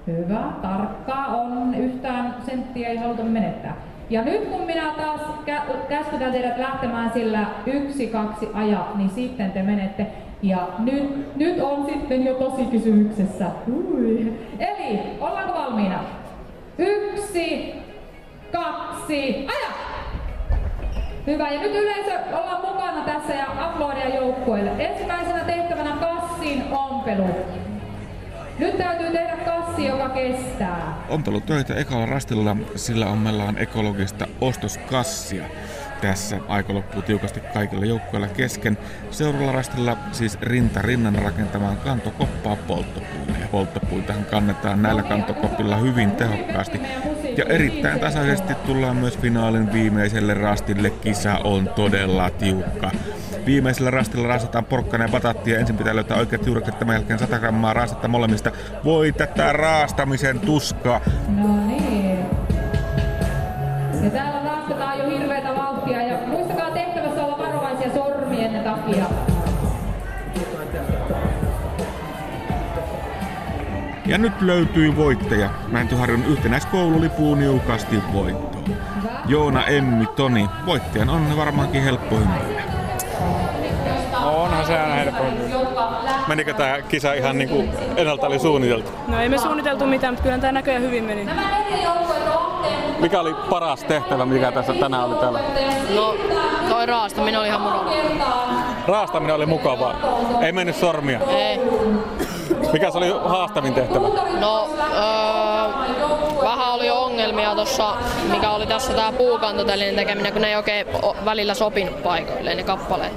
[0.07, 3.77] Hyvä, tarkkaa on yhtään senttiä ei haluta menettää.
[4.11, 9.51] Ja nyt kun minä taas kä- käskytän teidät lähtemään sillä yksi, kaksi aja, niin sitten
[9.53, 10.07] te menette.
[10.43, 13.47] Ja nyt, nyt on sitten jo tosi kysymyksessä.
[13.73, 14.33] Ui.
[14.59, 16.01] Eli ollaanko valmiina?
[16.79, 17.75] Yksi,
[18.53, 19.68] kaksi, aja!
[21.29, 24.71] Hyvä, ja nyt yleensä ollaan mukana tässä ja aplodia joukkueelle.
[24.79, 27.27] Ensimmäisenä tehtävänä kassin ompelu.
[28.59, 31.05] Nyt täytyy tehdä kassi, joka kestää.
[31.09, 35.45] Ompelutöitä ekalla rastilla, sillä ommellaan ekologista ostoskassia.
[36.01, 38.79] Tässä aika loppuu tiukasti kaikilla joukkueilla kesken.
[39.11, 43.39] Seuraavalla rastilla siis rinta rinnan rakentamaan kantokoppaa polttopuille.
[43.51, 46.81] Polttopuitahan kannetaan näillä kantokopilla hyvin tehokkaasti.
[47.39, 50.91] Ja erittäin tasaisesti tullaan myös finaalin viimeiselle rastille.
[50.91, 52.91] Kisa on todella tiukka.
[53.47, 55.59] Viimeisellä rastilla raastetaan porkkana ja batattia.
[55.59, 58.53] Ensin pitää löytää oikeat juurekset, tämän jälkeen 100 grammaa raastetta molemmista.
[58.85, 61.01] Voi tätä raastamisen tuskaa.
[61.29, 62.19] No niin.
[64.03, 64.38] Ja täällä
[74.09, 75.51] Ja nyt löytyi voittaja.
[75.69, 78.65] Mäntyharjun yhtenäiskoulu lipuu niukasti voittoon.
[79.27, 82.63] Joona Emmi Toni, voittajan on varmaankin helppo hymyillä.
[84.13, 85.25] No onhan se aina helppo
[86.29, 88.91] Menikö tämä kisa ihan niin kuin ennalta oli suunniteltu?
[89.09, 91.29] No ei me suunniteltu mitään, mutta kyllä tämä näköjään hyvin meni.
[93.01, 95.41] Mikä oli paras tehtävä, mikä tässä tänään oli täällä?
[95.95, 96.15] No,
[96.69, 97.93] toi raastaminen oli ihan mukavaa.
[98.87, 99.95] Raastaminen oli mukavaa.
[100.43, 101.21] Ei mennyt sormia.
[101.29, 101.61] Ei.
[102.73, 104.09] Mikä se oli haastavin tehtävä?
[104.41, 107.97] No, öö, vähän oli ongelmia tuossa,
[108.31, 110.87] mikä oli tässä tämä puukantotelinen tekeminen, kun ne ei oikein
[111.25, 113.13] välillä sopinut paikoilleen ne kappaleet.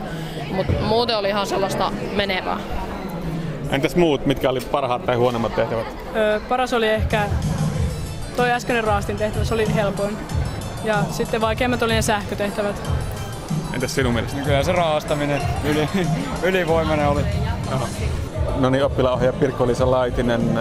[0.51, 2.57] Mutta muuten oli ihan sellaista menevää.
[3.69, 5.85] Entäs muut, mitkä oli parhaat tai huonommat tehtävät?
[6.15, 7.23] Öö, paras oli ehkä
[8.35, 10.17] toi äskeinen raastin tehtävä, se oli helpoin.
[10.83, 12.91] Ja sitten vaikeimmat oli ne sähkötehtävät.
[13.73, 14.41] Entäs sinun mielestä?
[14.41, 15.89] Kyllä se raastaminen yli,
[16.43, 17.21] ylivoimainen oli.
[17.71, 17.87] Aha.
[18.59, 20.59] No niin, oppilaanohjaaja Pirkko-Liisa Laitinen.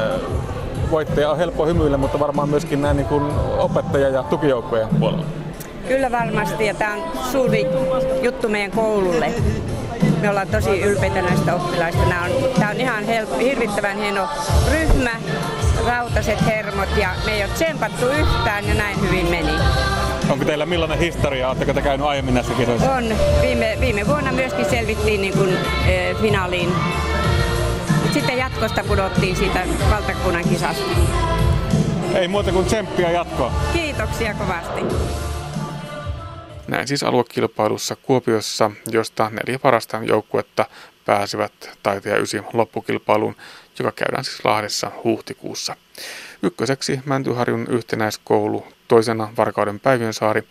[0.90, 3.24] Voittaja on helppo hymyillä, mutta varmaan myöskin näin niin kuin
[3.58, 5.24] opettaja- ja tukijoukkojen puolella.
[5.88, 7.66] Kyllä varmasti, ja tämä on suuri
[8.22, 9.32] juttu meidän koululle.
[10.20, 12.06] Me ollaan tosi ylpeitä näistä oppilaista.
[12.08, 14.28] Nämä on, tämä on ihan helppo, hirvittävän hieno
[14.72, 15.10] ryhmä,
[15.86, 19.52] rautaset hermot, ja me ei ole tsempattu yhtään, ja näin hyvin meni.
[20.30, 21.48] Onko teillä millainen historia?
[21.48, 22.92] Oletteko te käynyt aiemmin näissä kisoissa?
[22.92, 23.04] On.
[23.42, 26.72] Viime, viime vuonna myöskin selvittiin niin kuin, e, finaaliin.
[28.12, 30.90] Sitten jatkosta pudottiin siitä valtakunnan kisasta.
[32.14, 33.52] Ei muuta kuin tsemppiä jatkoa.
[33.72, 34.80] Kiitoksia kovasti.
[36.68, 40.66] Näin siis aluekilpailussa Kuopiossa, josta neljä parasta joukkuetta
[41.04, 43.36] pääsivät taiteen ja ysi loppukilpailuun,
[43.78, 45.76] joka käydään siis Lahdessa huhtikuussa.
[46.42, 50.42] Ykköseksi Mäntyharjun yhtenäiskoulu, toisena Varkauden Päivyönsaari,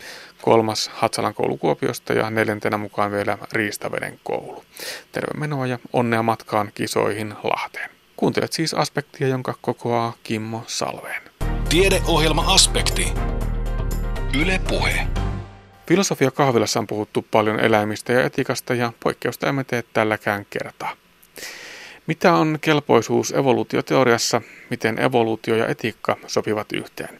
[0.41, 4.63] kolmas Hatsalan koulu Kuopiosta ja neljäntenä mukaan vielä Riistaveden koulu.
[5.11, 7.89] Terve menoa ja onnea matkaan kisoihin Lahteen.
[8.15, 11.21] Kuuntelet siis aspektia, jonka kokoaa Kimmo Salveen.
[11.69, 13.13] Tiedeohjelma Aspekti.
[14.41, 15.07] Yle Puhe.
[15.87, 20.95] Filosofia kahvilassa on puhuttu paljon eläimistä ja etiikasta ja poikkeusta emme tee tälläkään kertaa.
[22.07, 27.18] Mitä on kelpoisuus evoluutioteoriassa, miten evoluutio ja etiikka sopivat yhteen?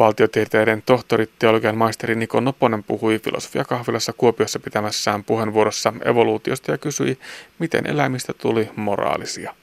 [0.00, 7.18] Valtiotieteiden tohtori, teologian maisteri Niko Noponen puhui filosofiakahvilassa Kuopiossa pitämässään puheenvuorossa evoluutiosta ja kysyi,
[7.58, 9.54] miten eläimistä tuli moraalisia.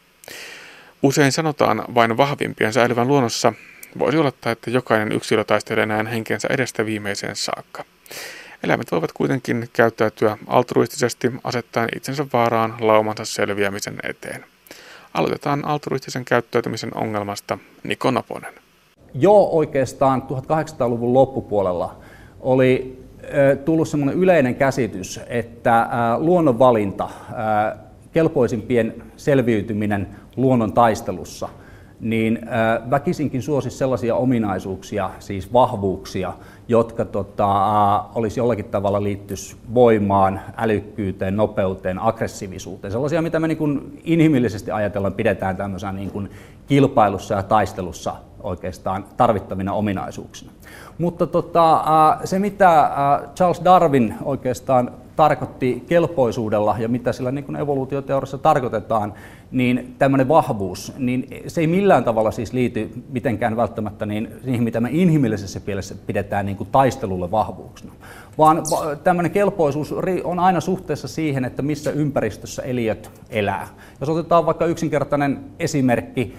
[1.03, 3.53] Usein sanotaan vain vahvimpien säilyvän luonnossa,
[3.99, 7.85] voisi olettaa, että jokainen yksilö taistelee näin henkensä edestä viimeiseen saakka.
[8.63, 14.45] Eläimet voivat kuitenkin käyttäytyä altruistisesti asettaen itsensä vaaraan laumansa selviämisen eteen.
[15.13, 18.66] Aloitetaan altruistisen käyttäytymisen ongelmasta Niko Noponen.
[19.19, 21.95] Jo oikeastaan 1800-luvun loppupuolella
[22.39, 23.03] oli
[23.65, 27.09] tullut sellainen yleinen käsitys, että luonnonvalinta,
[28.11, 31.49] kelpoisimpien selviytyminen luonnon taistelussa–
[31.99, 32.39] niin
[32.89, 36.33] väkisinkin suosi sellaisia ominaisuuksia, siis vahvuuksia,
[36.67, 42.91] jotka tota, olisi jollakin tavalla liittys voimaan, älykkyyteen, nopeuteen, aggressiivisuuteen.
[42.91, 46.29] Sellaisia, mitä me niin kuin inhimillisesti ajatellaan pidetään tämmöisessä niin kuin
[46.67, 50.51] kilpailussa ja taistelussa oikeastaan tarvittavina ominaisuuksina.
[50.97, 51.83] Mutta tota,
[52.23, 52.91] se, mitä
[53.35, 59.13] Charles Darwin oikeastaan tarkoitti kelpoisuudella ja mitä sillä niin evoluutioteoriassa tarkoitetaan,
[59.51, 64.79] niin tämmöinen vahvuus, niin se ei millään tavalla siis liity mitenkään välttämättä niin siihen, mitä
[64.79, 67.93] me inhimillisessä mielessä pidetään niin kuin taistelulle vahvuuksena.
[68.37, 68.63] Vaan
[69.03, 73.67] tämmöinen kelpoisuus on aina suhteessa siihen, että missä ympäristössä eliöt elää.
[73.99, 76.35] Jos otetaan vaikka yksinkertainen esimerkki,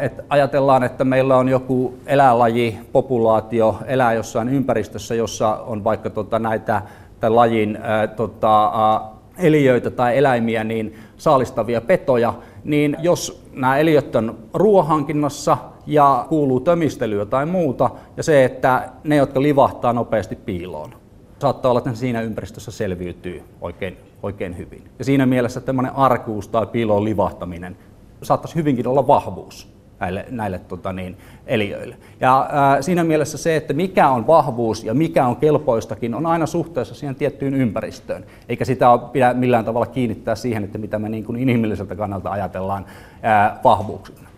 [0.00, 6.38] että ajatellaan, että meillä on joku eläinlaji, populaatio, elää jossain ympäristössä, jossa on vaikka tota
[6.38, 6.82] näitä
[7.20, 9.00] tämän lajin ää, tota, ää,
[9.38, 17.24] eliöitä tai eläimiä, niin saalistavia petoja, niin jos nämä eliöt on ruohankinnassa ja kuuluu tömistelyä
[17.24, 20.94] tai muuta, ja se, että ne, jotka livahtaa nopeasti piiloon,
[21.38, 24.84] saattaa olla, että ne siinä ympäristössä selviytyy oikein, oikein hyvin.
[24.98, 27.76] Ja siinä mielessä tämmöinen arkuus tai piiloon livahtaminen
[28.22, 31.96] saattaisi hyvinkin olla vahvuus näille, näille tota niin, eliöille.
[32.20, 36.46] Ja ää, siinä mielessä se, että mikä on vahvuus ja mikä on kelpoistakin, on aina
[36.46, 41.24] suhteessa siihen tiettyyn ympäristöön, eikä sitä pidä millään tavalla kiinnittää siihen, että mitä me niin
[41.24, 42.86] kuin inhimilliseltä kannalta ajatellaan
[43.22, 44.28] ää, vahvuuksina.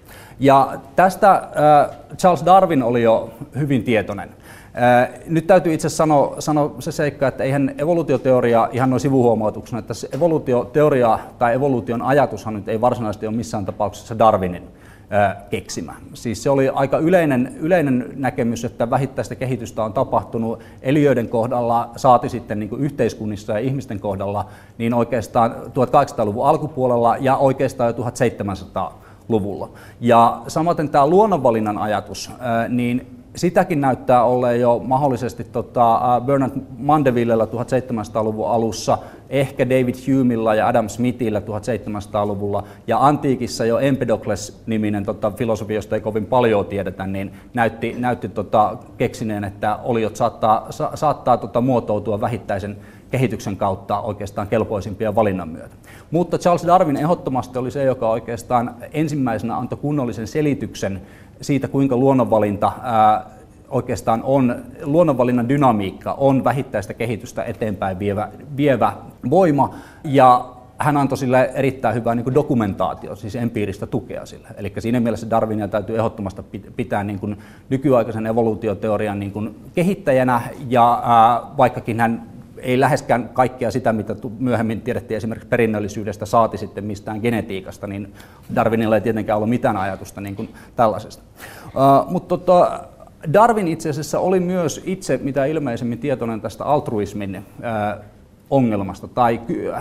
[0.40, 4.28] Ja tästä ää, Charles Darwin oli jo hyvin tietoinen.
[5.26, 11.18] Nyt täytyy itse sanoa, sanoa se seikka, että eihän evoluutioteoria ihan noin sivuhuomautuksena, että evoluutioteoria
[11.38, 14.62] tai evoluution ajatushan nyt ei varsinaisesti ole missään tapauksessa Darwinin
[15.50, 15.94] keksimä.
[16.14, 22.28] Siis se oli aika yleinen, yleinen näkemys, että vähittäistä kehitystä on tapahtunut eliöiden kohdalla, saati
[22.28, 24.46] sitten niin yhteiskunnissa ja ihmisten kohdalla,
[24.78, 29.68] niin oikeastaan 1800-luvun alkupuolella ja oikeastaan jo 1700-luvulla.
[30.00, 32.30] Ja samaten tämä luonnonvalinnan ajatus,
[32.68, 38.98] niin sitäkin näyttää olleen jo mahdollisesti tota, Bernard Mandevillellä 1700-luvun alussa,
[39.30, 46.00] ehkä David Humella ja Adam Smithillä 1700-luvulla, ja antiikissa jo Empedokles-niminen tota, filosofi, josta ei
[46.00, 52.20] kovin paljon tiedetä, niin näytti, näytti tota, keksineen, että oliot saattaa, sa, saattaa tota, muotoutua
[52.20, 52.76] vähittäisen
[53.10, 55.74] kehityksen kautta oikeastaan kelpoisimpia valinnan myötä.
[56.10, 61.00] Mutta Charles Darwin ehdottomasti oli se, joka oikeastaan ensimmäisenä antoi kunnollisen selityksen
[61.40, 62.72] siitä, kuinka luonnonvalinta
[63.68, 68.92] oikeastaan on, luonnonvalinnan dynamiikka on vähittäistä kehitystä eteenpäin vievä, vievä
[69.30, 69.74] voima,
[70.04, 70.44] ja
[70.78, 74.48] hän antoi sille erittäin hyvää niin dokumentaatio, siis empiiristä tukea sille.
[74.56, 76.42] Eli siinä mielessä Darwinia täytyy ehdottomasti
[76.76, 77.38] pitää niin kuin
[77.70, 84.80] nykyaikaisen evoluutioteorian niin kuin kehittäjänä, ja ää, vaikkakin hän ei läheskään kaikkea sitä, mitä myöhemmin
[84.80, 88.14] tiedettiin esimerkiksi perinnöllisyydestä, saati sitten mistään genetiikasta, niin
[88.54, 91.22] Darwinilla ei tietenkään ollut mitään ajatusta niin kuin tällaisesta.
[91.66, 92.80] Uh, mutta tota,
[93.32, 98.04] Darwin itse asiassa oli myös itse mitä ilmeisemmin tietoinen tästä altruismin uh,
[98.50, 99.40] ongelmasta, tai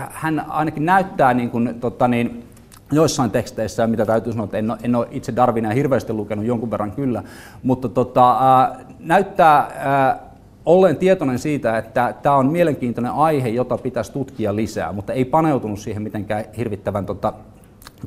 [0.09, 2.43] hän ainakin näyttää niin kuin, tota niin,
[2.91, 6.71] joissain teksteissä, mitä täytyy sanoa, että en ole, en ole itse Darwinia hirveästi lukenut, jonkun
[6.71, 7.23] verran kyllä,
[7.63, 10.26] mutta tota, uh, näyttää uh,
[10.67, 15.79] olleen tietoinen siitä, että tämä on mielenkiintoinen aihe, jota pitäisi tutkia lisää, mutta ei paneutunut
[15.79, 17.33] siihen mitenkään hirvittävän tota,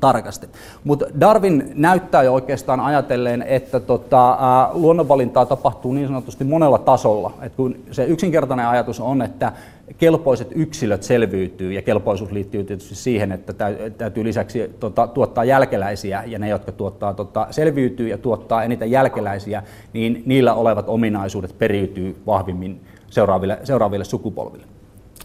[0.00, 0.46] tarkasti.
[0.84, 4.38] Mutta Darwin näyttää jo oikeastaan ajatelleen, että tota,
[4.72, 7.32] luonnonvalintaa tapahtuu niin sanotusti monella tasolla.
[7.42, 9.52] Et kun se yksinkertainen ajatus on, että
[9.98, 13.52] kelpoiset yksilöt selviytyy, ja kelpoisuus liittyy tietysti siihen, että
[13.98, 19.62] täytyy lisäksi tota, tuottaa jälkeläisiä, ja ne, jotka tuottaa, tota, selviytyy ja tuottaa eniten jälkeläisiä,
[19.92, 22.80] niin niillä olevat ominaisuudet periytyy vahvimmin
[23.10, 24.69] seuraaville, seuraaville sukupolville.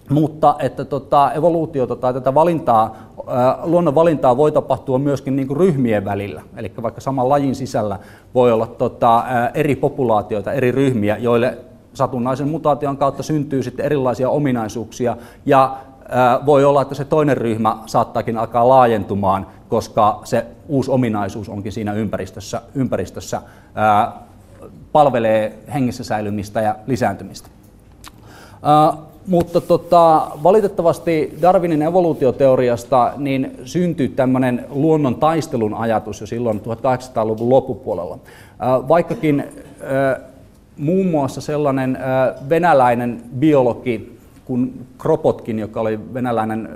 [0.10, 2.96] Mutta että tota, evoluutiota tai tätä valintaa,
[3.64, 6.42] luonnon valintaa voi tapahtua myöskin niin kuin ryhmien välillä.
[6.58, 8.00] Eli vaikka saman lajin sisällä
[8.34, 11.58] voi olla tota, eri populaatioita, eri ryhmiä, joille
[11.94, 15.78] satunnaisen mutaation kautta syntyy sitten erilaisia ominaisuuksia ja
[16.46, 21.94] voi olla, että se toinen ryhmä saattaakin alkaa laajentumaan, koska se uusi ominaisuus onkin siinä
[21.94, 23.42] ympäristössä, ympäristössä
[24.92, 27.50] palvelee hengissä säilymistä ja lisääntymistä.
[29.28, 38.20] Mutta tota, valitettavasti Darwinin evoluutioteoriasta niin syntyi tämmöinen luonnon taistelun ajatus jo silloin 1800-luvun loppupuolella.
[38.88, 39.44] Vaikkakin
[40.78, 41.98] muun muassa sellainen
[42.50, 46.70] venäläinen biologi kuin Kropotkin, joka oli venäläinen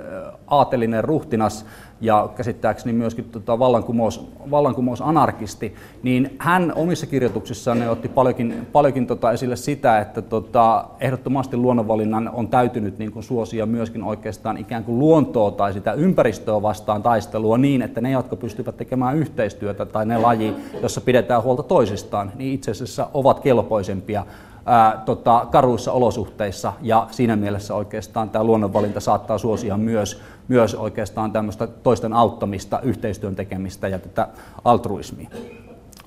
[0.46, 1.64] aatelinen ruhtinas,
[2.00, 9.32] ja käsittääkseni myöskin tota vallankumous, vallankumousanarkisti, niin hän omissa kirjoituksissaan ne otti paljonkin, paljonkin tota
[9.32, 14.98] esille sitä, että tota, ehdottomasti luonnonvalinnan on täytynyt niin kuin suosia myöskin oikeastaan ikään kuin
[14.98, 20.18] luontoa tai sitä ympäristöä vastaan taistelua niin, että ne, jotka pystyvät tekemään yhteistyötä tai ne
[20.18, 24.26] laji, jossa pidetään huolta toisistaan, niin itse asiassa ovat kelpoisempia
[24.66, 31.32] ää, tota, karuissa olosuhteissa ja siinä mielessä oikeastaan tämä luonnonvalinta saattaa suosia myös, myös oikeastaan
[31.32, 34.28] tämmöistä toisten auttamista, yhteistyön tekemistä ja tätä
[34.64, 35.30] altruismia.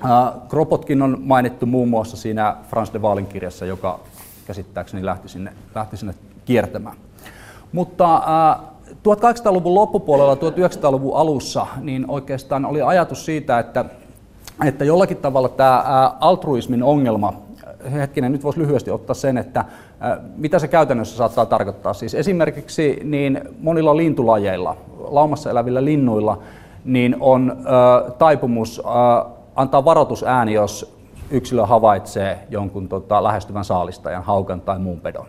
[0.04, 4.00] Ää, Kropotkin on mainittu muun muassa siinä Frans de Waalin kirjassa, joka
[4.48, 6.14] käsittääkseni lähti sinne, lähti sinne
[6.46, 6.96] kiertämään.
[7.72, 8.60] Mutta ää,
[8.94, 13.86] 1800-luvun loppupuolella, 1900-luvun alussa, niin oikeastaan oli ajatus siitä, että,
[14.66, 15.84] että jollakin tavalla tämä
[16.20, 17.34] altruismin ongelma
[17.92, 19.66] hetkinen, nyt voisi lyhyesti ottaa sen, että
[20.36, 21.94] mitä se käytännössä saattaa tarkoittaa.
[21.94, 26.40] Siis esimerkiksi niin monilla lintulajeilla, laumassa elävillä linnuilla,
[26.86, 28.84] niin on ö, taipumus ö,
[29.56, 30.98] antaa varoitusääni, jos
[31.32, 35.26] yksilö havaitsee jonkun tota, lähestyvän saalistajan, haukan tai muun pedon.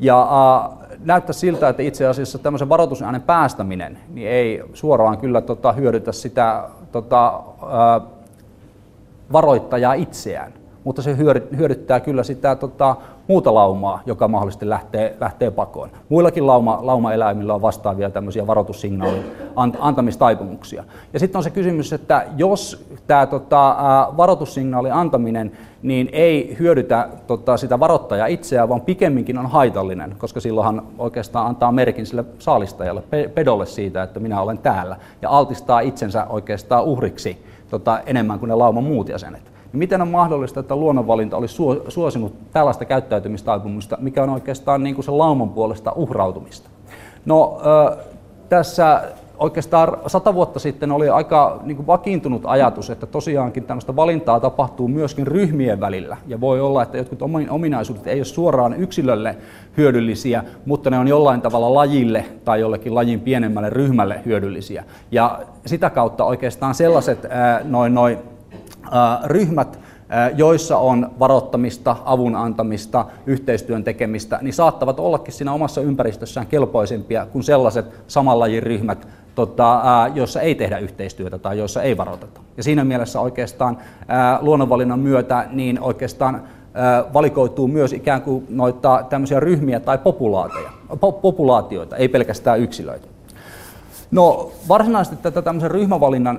[0.00, 5.72] Ja äh, näyttää siltä, että itse asiassa tämmöisen varoitusäänen päästäminen niin ei suoraan kyllä tota,
[5.72, 8.02] hyödytä sitä tota, äh,
[9.32, 10.52] varoittajaa itseään
[10.84, 11.16] mutta se
[11.56, 12.96] hyödyttää kyllä sitä tota,
[13.28, 15.90] muuta laumaa, joka mahdollisesti lähtee, lähtee pakoon.
[16.08, 19.24] Muillakin lauma, laumaeläimillä on vastaavia tämmöisiä varoitussignaalin
[19.80, 20.84] antamistaipumuksia.
[21.12, 23.76] Ja sitten on se kysymys, että jos tämä tota,
[24.16, 25.52] varoitussignaalin antaminen
[25.82, 31.72] niin ei hyödytä tota, sitä varoittajaa itseään, vaan pikemminkin on haitallinen, koska silloinhan oikeastaan antaa
[31.72, 33.02] merkin sille saalistajalle,
[33.34, 38.54] pedolle siitä, että minä olen täällä, ja altistaa itsensä oikeastaan uhriksi tota, enemmän kuin ne
[38.54, 39.50] lauman muut jäsenet.
[39.72, 45.04] Niin miten on mahdollista, että luonnonvalinta olisi suosinut tällaista käyttäytymistaipumusta, mikä on oikeastaan niin kuin
[45.04, 46.70] se lauman puolesta uhrautumista?
[47.24, 47.58] No,
[48.48, 49.02] tässä
[49.38, 54.88] oikeastaan sata vuotta sitten oli aika niin kuin vakiintunut ajatus, että tosiaankin tämmöistä valintaa tapahtuu
[54.88, 56.16] myöskin ryhmien välillä.
[56.26, 59.36] Ja voi olla, että jotkut ominaisuudet ei ole suoraan yksilölle
[59.76, 64.84] hyödyllisiä, mutta ne on jollain tavalla lajille tai jollekin lajin pienemmälle ryhmälle hyödyllisiä.
[65.10, 67.26] Ja sitä kautta oikeastaan sellaiset
[67.64, 68.18] noin, noin
[69.24, 69.78] ryhmät,
[70.36, 77.42] joissa on varottamista, avun antamista, yhteistyön tekemistä, niin saattavat ollakin siinä omassa ympäristössään kelpoisempia kuin
[77.42, 79.82] sellaiset saman lajin ryhmät, tota,
[80.14, 82.40] joissa ei tehdä yhteistyötä tai joissa ei varoteta.
[82.56, 83.78] Ja siinä mielessä oikeastaan
[84.40, 86.42] luonnonvalinnan myötä niin oikeastaan
[87.14, 89.98] valikoituu myös ikään kuin noita tämmöisiä ryhmiä tai
[91.22, 93.06] populaatioita, ei pelkästään yksilöitä.
[94.10, 96.38] No varsinaisesti tätä tämmöisen ryhmävalinnan,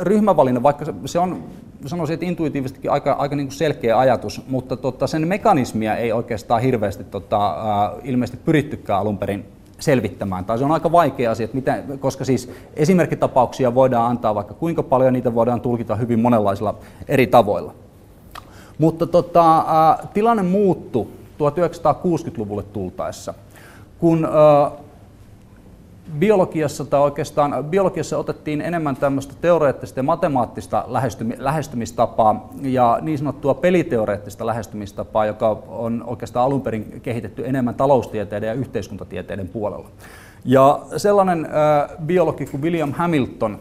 [0.00, 1.44] ryhmävalinnan, vaikka se on
[1.86, 6.62] sanoisin, että intuitiivisestikin aika, aika niin kuin selkeä ajatus, mutta tota, sen mekanismia ei oikeastaan
[6.62, 7.56] hirveästi tota,
[8.04, 9.44] ilmeisesti pyrittykään alun perin
[9.78, 10.44] selvittämään.
[10.44, 14.82] Tai se on aika vaikea asia, että mitä, koska siis esimerkkitapauksia voidaan antaa vaikka kuinka
[14.82, 16.74] paljon, niitä voidaan tulkita hyvin monenlaisilla
[17.08, 17.74] eri tavoilla.
[18.78, 19.64] Mutta tota,
[20.14, 21.06] tilanne muuttui
[21.38, 23.34] 1960-luvulle tultaessa,
[23.98, 24.28] kun
[26.18, 30.84] biologiassa tai oikeastaan biologiassa otettiin enemmän tämmöistä teoreettista ja matemaattista
[31.38, 38.54] lähestymistapaa ja niin sanottua peliteoreettista lähestymistapaa, joka on oikeastaan alun perin kehitetty enemmän taloustieteiden ja
[38.54, 39.88] yhteiskuntatieteiden puolella.
[40.44, 41.48] Ja sellainen
[42.06, 43.58] biologi kuin William Hamilton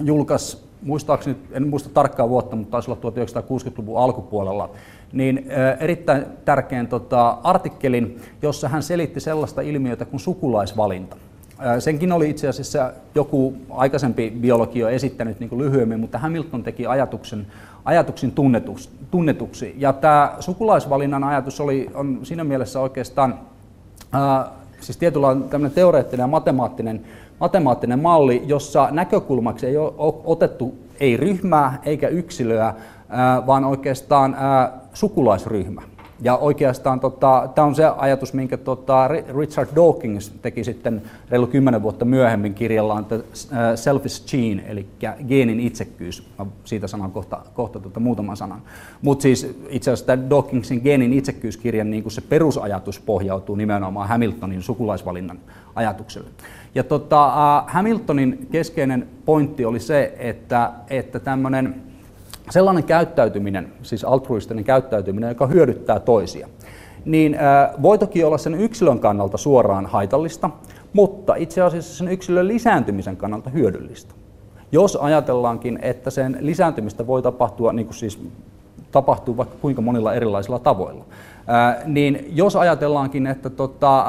[0.00, 4.70] julkaisi, muistaakseni, en muista tarkkaa vuotta, mutta taisi olla 1960-luvun alkupuolella,
[5.12, 5.46] niin
[5.80, 11.16] erittäin tärkeän tota, artikkelin, jossa hän selitti sellaista ilmiötä kuin sukulaisvalinta.
[11.78, 16.86] Senkin oli itse asiassa joku aikaisempi biologi jo esittänyt niin kuin lyhyemmin, mutta Hamilton teki
[16.86, 17.46] ajatuksen,
[17.84, 19.74] ajatuksen tunnetuksi, tunnetuksi.
[19.78, 23.38] Ja tämä sukulaisvalinnan ajatus oli, on siinä mielessä oikeastaan
[24.12, 24.46] ää,
[24.80, 27.04] siis tietyllä tämmöinen teoreettinen ja matemaattinen,
[27.40, 32.74] matemaattinen malli, jossa näkökulmaksi ei ole otettu ei ryhmää eikä yksilöä,
[33.08, 35.82] ää, vaan oikeastaan ää, sukulaisryhmä.
[36.20, 41.82] Ja oikeastaan tota, tämä on se ajatus, minkä tota, Richard Dawkins teki sitten reilu kymmenen
[41.82, 43.20] vuotta myöhemmin kirjallaan The
[43.74, 44.86] Selfish Gene, eli
[45.28, 46.28] geenin itsekkyys.
[46.38, 48.62] Mä siitä sanon kohta, kohta tota, muutaman sanan.
[49.02, 55.38] Mutta siis itse asiassa tämä Dawkinsin geenin itsekkyyskirjan niin se perusajatus pohjautuu nimenomaan Hamiltonin sukulaisvalinnan
[55.74, 56.28] ajatukselle.
[56.74, 61.93] Ja tota, Hamiltonin keskeinen pointti oli se, että, että tämmöinen
[62.50, 66.48] sellainen käyttäytyminen, siis altruistinen käyttäytyminen, joka hyödyttää toisia,
[67.04, 67.36] niin
[67.82, 70.50] voi toki olla sen yksilön kannalta suoraan haitallista,
[70.92, 74.14] mutta itse asiassa sen yksilön lisääntymisen kannalta hyödyllistä.
[74.72, 78.22] Jos ajatellaankin, että sen lisääntymistä voi tapahtua, niin kuin siis
[78.92, 81.04] tapahtuu vaikka kuinka monilla erilaisilla tavoilla,
[81.84, 84.06] niin jos ajatellaankin, että tota,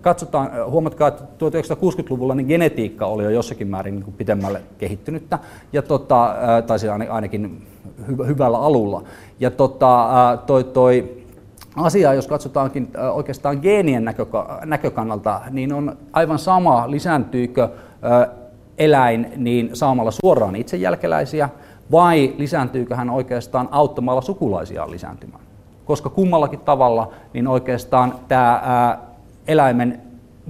[0.00, 5.38] katsotaan, huomatkaa, että 1960-luvulla niin genetiikka oli jo jossakin määrin niin kuin pitemmälle kehittynyttä,
[5.72, 6.34] ja tota,
[6.66, 7.66] tai siis ainakin
[8.26, 9.02] hyvällä alulla.
[9.40, 10.08] Ja tota,
[10.46, 11.24] toi, toi
[11.76, 14.14] asia, jos katsotaankin oikeastaan geenien
[14.64, 17.68] näkökannalta, niin on aivan sama, lisääntyykö
[18.78, 21.48] eläin niin saamalla suoraan itse jälkeläisiä,
[21.90, 25.40] vai lisääntyykö hän oikeastaan auttamalla sukulaisia lisääntymään.
[25.84, 28.98] Koska kummallakin tavalla niin oikeastaan tämä
[29.48, 30.00] eläimen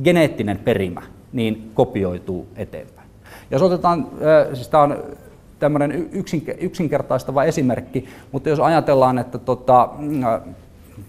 [0.05, 3.09] geneettinen perimä niin kopioituu eteenpäin.
[3.51, 4.07] Jos otetaan,
[4.55, 4.97] siis tämä on
[5.59, 6.11] tämmöinen
[6.61, 9.89] yksinkertaistava esimerkki, mutta jos ajatellaan, että tota,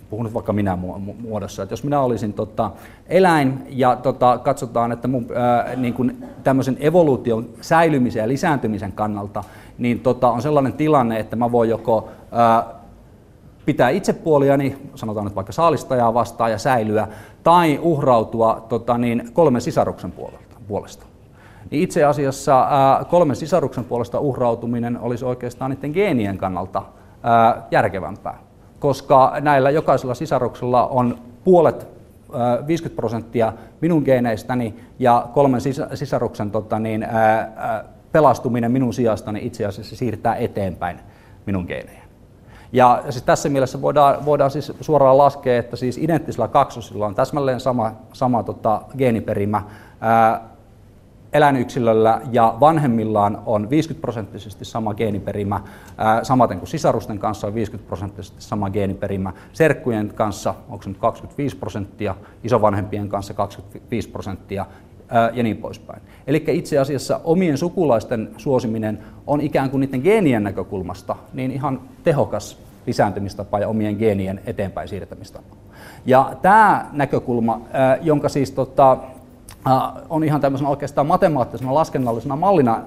[0.09, 0.77] puhun nyt vaikka minä
[1.21, 2.71] muodossa, että jos minä olisin tota,
[3.07, 9.43] eläin ja tota, katsotaan, että mun, ää, niin kuin tämmöisen evoluution säilymisen ja lisääntymisen kannalta,
[9.77, 12.63] niin tota, on sellainen tilanne, että mä voin joko ää,
[13.65, 17.07] pitää itsepuoliani, sanotaan nyt vaikka saalistajaa vastaan ja säilyä,
[17.43, 20.13] tai uhrautua tota, niin, kolmen sisaruksen
[20.67, 21.05] puolesta.
[21.71, 26.83] Niin itse asiassa ää, kolmen sisaruksen puolesta uhrautuminen olisi oikeastaan niiden geenien kannalta
[27.23, 31.87] ää, järkevämpää koska näillä jokaisella sisaruksella on puolet
[32.67, 35.61] 50 prosenttia minun geeneistäni ja kolmen
[35.93, 40.99] sisaruksen tota, niin, ää, pelastuminen minun sijastani itse asiassa siirtää eteenpäin
[41.45, 41.99] minun geenejä.
[42.72, 47.59] Ja siis tässä mielessä voidaan, voidaan siis suoraan laskea, että siis identtisellä kaksosilla on täsmälleen
[47.59, 49.63] sama, sama tota, geeniperimä.
[50.01, 50.41] Ää,
[51.34, 55.61] eläinyksilöllä ja vanhemmillaan on 50 prosenttisesti sama geeniperimä,
[55.97, 60.97] ää, samaten kuin sisarusten kanssa on 50 prosenttisesti sama geeniperimä, serkkujen kanssa onko se nyt
[60.97, 64.65] 25 prosenttia, isovanhempien kanssa 25 prosenttia
[65.34, 66.01] ja niin poispäin.
[66.28, 72.57] Eli itse asiassa omien sukulaisten suosiminen on ikään kuin niiden geenien näkökulmasta niin ihan tehokas
[72.88, 75.55] lisääntymistapa ja omien geenien eteenpäin siirtämistapa.
[76.05, 77.62] Ja tämä näkökulma,
[78.01, 78.97] jonka siis tota,
[80.10, 82.82] on ihan tämmöisenä oikeastaan matemaattisena laskennallisena mallina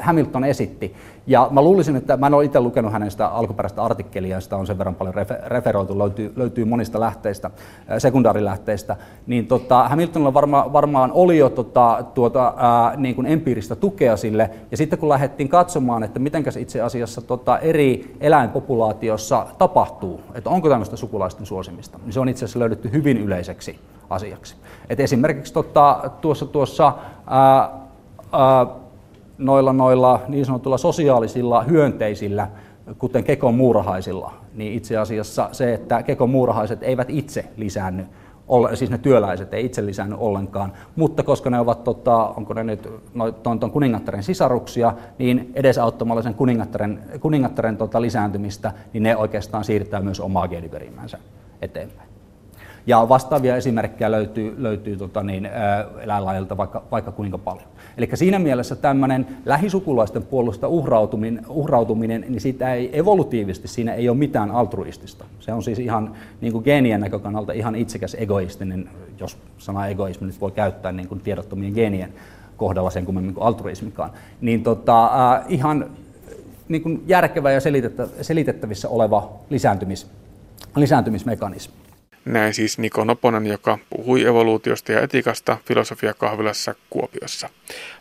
[0.00, 0.96] Hamilton esitti.
[1.26, 4.66] Ja mä luulisin, että mä en ole itse lukenut hänen sitä alkuperäistä artikkelia, sitä on
[4.66, 5.14] sen verran paljon
[5.46, 7.50] referoitu, löytyy, löytyy monista lähteistä,
[7.98, 8.96] sekundaarilähteistä,
[9.26, 14.50] niin tota, Hamiltonilla varma, varmaan oli jo tota, tuota, ää, niin kuin empiiristä tukea sille,
[14.70, 20.50] ja sitten kun lähdettiin katsomaan, että miten se itse asiassa tota, eri eläinpopulaatiossa tapahtuu, että
[20.50, 23.78] onko tämmöistä sukulaisten suosimista, niin se on itse asiassa löydetty hyvin yleiseksi
[24.10, 24.56] asiaksi.
[24.90, 26.92] Et esimerkiksi tota, tuossa, tuossa
[27.26, 27.70] ää,
[28.32, 28.66] ää,
[29.44, 32.48] noilla, noilla niin sanotulla sosiaalisilla hyönteisillä,
[32.98, 38.06] kuten kekon muurahaisilla, niin itse asiassa se, että kekon muurahaiset eivät itse lisäänny,
[38.74, 42.88] siis ne työläiset ei itse lisännyt ollenkaan, mutta koska ne ovat, tota, onko ne nyt
[43.42, 50.00] tuon, tuon kuningattaren sisaruksia, niin edesauttamalla sen kuningattaren, kuningattaren tota, lisääntymistä, niin ne oikeastaan siirtää
[50.00, 51.18] myös omaa geeniperimänsä
[51.62, 52.11] eteenpäin.
[52.86, 55.48] Ja vastaavia esimerkkejä löytyy, löytyy tota niin,
[56.00, 57.66] eläinlajilta vaikka, vaikka kuinka paljon.
[57.96, 64.16] Eli siinä mielessä tämmöinen lähisukulaisten puolesta uhrautuminen, uhrautuminen, niin sitä ei evolutiivisesti, siinä ei ole
[64.16, 65.24] mitään altruistista.
[65.40, 68.88] Se on siis ihan niin kuin geenien näkökannalta ihan itsekäs egoistinen,
[69.20, 72.12] jos sana egoismi nyt voi käyttää niin kuin tiedottomien geenien
[72.56, 74.10] kohdalla sen kummemmin kuin altruismikaan.
[74.40, 75.10] Niin tota,
[75.48, 75.90] ihan
[76.68, 77.60] niin kuin järkevä ja
[78.20, 80.06] selitettävissä oleva lisääntymis,
[80.76, 81.81] lisääntymismekanismi.
[82.24, 87.48] Näin siis Niko Noponen, joka puhui evoluutiosta ja etiikasta filosofiakahvilassa Kuopiossa.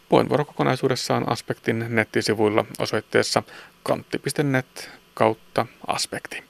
[0.09, 3.43] Puheenvuoro kokonaisuudessaan Aspektin nettisivuilla osoitteessa
[3.83, 6.43] kantti.net kautta aspekti.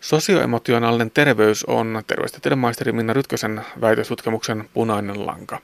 [0.00, 5.60] Sosioemotionaalinen terveys on terveystieteiden maisteri Minna Rytkösen väitöstutkimuksen punainen lanka.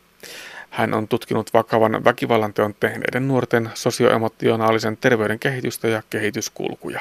[0.70, 7.00] Hän on tutkinut vakavan väkivallanteon tehneiden nuorten sosioemotionaalisen terveyden kehitystä ja kehityskulkuja.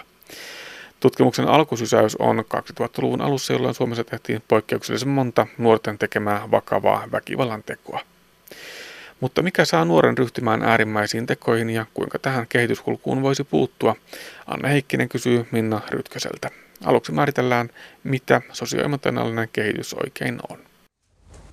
[0.99, 7.99] Tutkimuksen alkusysäys on 2000-luvun alussa, jolloin Suomessa tehtiin poikkeuksellisen monta nuorten tekemää vakavaa väkivallan tekoa.
[9.19, 13.95] Mutta mikä saa nuoren ryhtymään äärimmäisiin tekoihin ja kuinka tähän kehityskulkuun voisi puuttua?
[14.47, 16.49] Anne Heikkinen kysyy Minna Rytköseltä.
[16.85, 17.69] Aluksi määritellään,
[18.03, 20.57] mitä sosioemotionaalinen kehitys oikein on.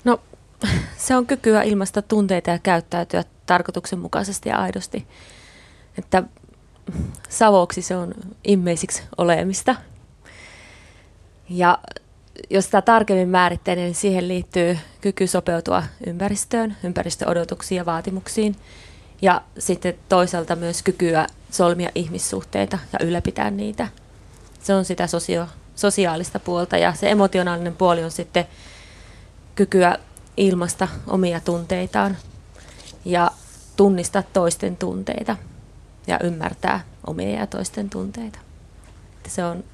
[0.04, 0.20] No,
[0.96, 5.06] se on kykyä ilmaista tunteita ja käyttäytyä tarkoituksenmukaisesti ja aidosti.
[5.98, 6.22] Että
[7.28, 8.14] savoksi se on
[8.44, 9.74] immeisiksi olemista.
[11.48, 11.78] Ja
[12.50, 18.56] jos sitä tarkemmin määrittelee, niin siihen liittyy kyky sopeutua ympäristöön, ympäristöodotuksiin ja vaatimuksiin
[19.22, 23.88] Ja sitten toisaalta myös kykyä solmia ihmissuhteita ja ylläpitää niitä.
[24.62, 28.46] Se on sitä sosio, sosiaalista puolta ja se emotionaalinen puoli on sitten
[29.54, 29.98] kykyä
[30.36, 32.16] ilmasta omia tunteitaan
[33.04, 33.30] ja
[33.76, 35.36] tunnistaa toisten tunteita
[36.06, 38.38] ja ymmärtää omia ja toisten tunteita.
[39.16, 39.64] Että se on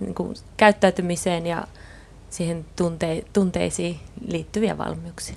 [0.00, 1.66] niin kuin, käyttäytymiseen ja
[2.30, 5.36] siihen tunte- tunteisiin liittyviä valmiuksia.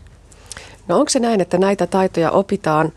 [0.88, 2.94] No onko se näin, että näitä taitoja opitaan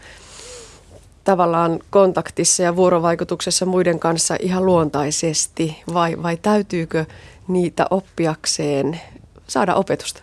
[1.24, 7.04] tavallaan kontaktissa ja vuorovaikutuksessa muiden kanssa ihan luontaisesti vai, vai täytyykö
[7.48, 9.00] niitä oppiakseen
[9.46, 10.22] saada opetusta?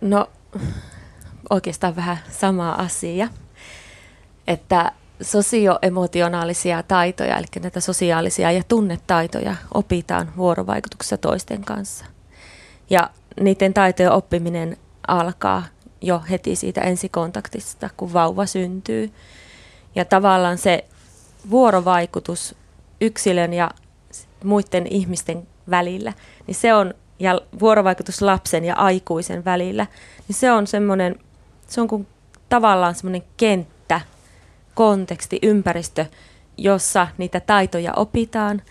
[0.00, 0.30] No
[1.50, 3.28] oikeastaan vähän sama asia,
[4.50, 4.92] että
[5.22, 12.04] sosioemotionaalisia taitoja, eli näitä sosiaalisia ja tunnetaitoja opitaan vuorovaikutuksessa toisten kanssa.
[12.90, 14.76] Ja niiden taitojen oppiminen
[15.08, 15.62] alkaa
[16.00, 19.12] jo heti siitä ensikontaktista, kun vauva syntyy.
[19.94, 20.84] Ja tavallaan se
[21.50, 22.54] vuorovaikutus
[23.00, 23.70] yksilön ja
[24.44, 26.12] muiden ihmisten välillä,
[26.46, 29.86] niin se on, ja vuorovaikutus lapsen ja aikuisen välillä,
[30.28, 31.16] niin se on semmoinen,
[31.66, 32.06] se on kuin
[32.48, 33.69] tavallaan semmoinen kenttä,
[34.74, 36.06] konteksti, ympäristö,
[36.56, 38.62] jossa niitä taitoja opitaan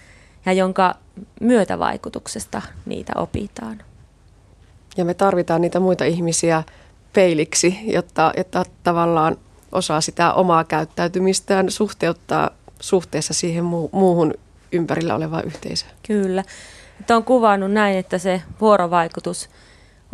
[0.45, 0.95] ja jonka
[1.41, 3.81] myötävaikutuksesta niitä opitaan.
[4.97, 6.63] Ja me tarvitaan niitä muita ihmisiä
[7.13, 9.37] peiliksi, jotta, jotta tavallaan
[9.71, 14.33] osaa sitä omaa käyttäytymistään suhteuttaa suhteessa siihen muu, muuhun
[14.71, 15.91] ympärillä olevaan yhteisöön.
[16.07, 16.43] Kyllä.
[16.99, 19.49] Että on kuvannut näin, että se vuorovaikutus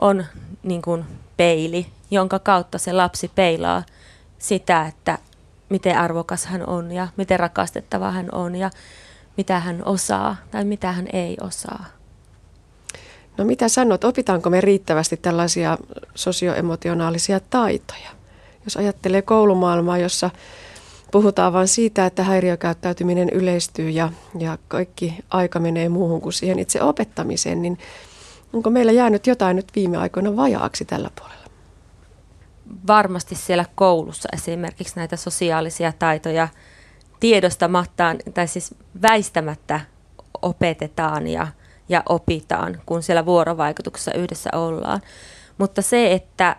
[0.02, 0.26] on
[0.64, 1.06] niin kuin
[1.38, 3.84] peili, jonka kautta se lapsi peilaa
[4.40, 5.18] sitä, että
[5.70, 8.72] miten arvokas hän on ja miten rakastettava hän on ja
[9.38, 11.86] mitä hän osaa tai mitä hän ei osaa.
[13.38, 15.78] No mitä sanot, opitaanko me riittävästi tällaisia
[16.16, 18.10] sosioemotionaalisia taitoja?
[18.64, 20.30] Jos ajattelee koulumaailmaa, jossa
[21.12, 26.82] puhutaan vain siitä, että häiriökäyttäytyminen yleistyy ja, ja kaikki aika menee muuhun kuin siihen itse
[26.82, 27.78] opettamiseen, niin
[28.54, 31.45] onko meillä jäänyt jotain nyt viime aikoina vajaaksi tällä puolella?
[32.88, 36.48] Varmasti siellä koulussa esimerkiksi näitä sosiaalisia taitoja
[37.20, 39.82] tiedostamattaan tai siis väistämättä
[40.42, 41.48] opetetaan ja–
[41.90, 45.02] ja opitaan, kun siellä vuorovaikutuksessa yhdessä ollaan.
[45.58, 46.56] Mutta se, että,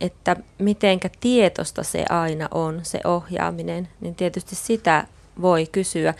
[0.00, 5.06] että mitenkä tietosta se aina on, se ohjaaminen, niin tietysti sitä
[5.40, 6.14] voi kysyä.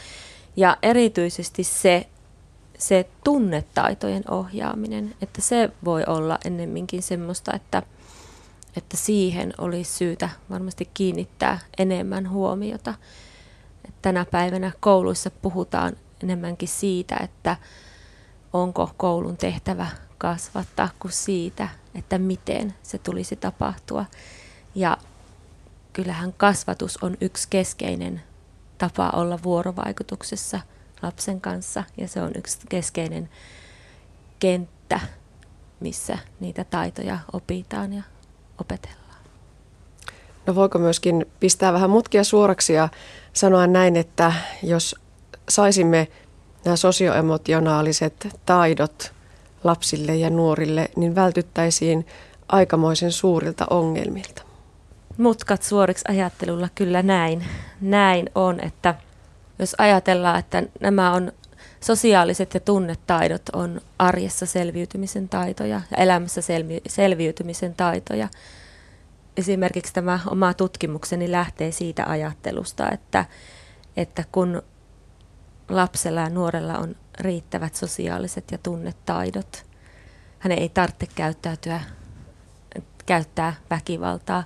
[0.57, 2.07] Ja erityisesti se,
[2.79, 7.83] se tunnetaitojen ohjaaminen, että se voi olla ennemminkin semmoista, että,
[8.77, 12.95] että siihen olisi syytä varmasti kiinnittää enemmän huomiota.
[14.03, 17.57] Tänä päivänä kouluissa puhutaan enemmänkin siitä, että,
[18.53, 19.87] onko koulun tehtävä
[20.19, 24.05] kasvattaa kuin siitä, että miten se tulisi tapahtua.
[24.75, 24.97] Ja
[25.93, 28.23] kyllähän kasvatus on yksi keskeinen
[28.79, 30.61] tapa olla vuorovaikutuksessa
[31.03, 33.29] lapsen kanssa ja se on yksi keskeinen
[34.39, 35.01] kenttä,
[35.81, 38.03] missä niitä taitoja opitaan ja
[38.61, 39.21] opetellaan.
[40.47, 42.89] No voiko myöskin pistää vähän mutkia suoraksi ja
[43.33, 44.33] sanoa näin, että
[44.63, 44.97] jos
[45.49, 46.09] saisimme
[46.65, 49.13] nämä sosioemotionaaliset taidot
[49.65, 52.07] lapsille ja nuorille, niin vältyttäisiin
[52.49, 54.43] aikamoisen suurilta ongelmilta.
[55.19, 57.45] Mutkat suoriksi ajattelulla kyllä näin.
[57.81, 58.95] Näin on, että
[59.59, 61.33] jos ajatellaan, että nämä on
[61.81, 66.41] sosiaaliset ja tunnetaidot on arjessa selviytymisen taitoja ja elämässä
[66.89, 68.29] selviytymisen taitoja.
[69.37, 73.25] Esimerkiksi tämä oma tutkimukseni lähtee siitä ajattelusta, että,
[73.97, 74.63] että kun
[75.69, 79.67] lapsella ja nuorella on riittävät sosiaaliset ja tunnetaidot.
[80.39, 81.81] Hänen ei tarvitse käyttäytyä,
[83.07, 84.45] käyttää väkivaltaa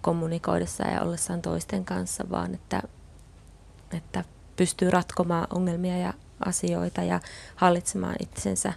[0.00, 2.82] kommunikoidessaan ja ollessaan toisten kanssa, vaan että,
[3.96, 4.24] että
[4.56, 6.14] pystyy ratkomaan ongelmia ja
[6.46, 7.20] asioita ja
[7.56, 8.72] hallitsemaan itsensä.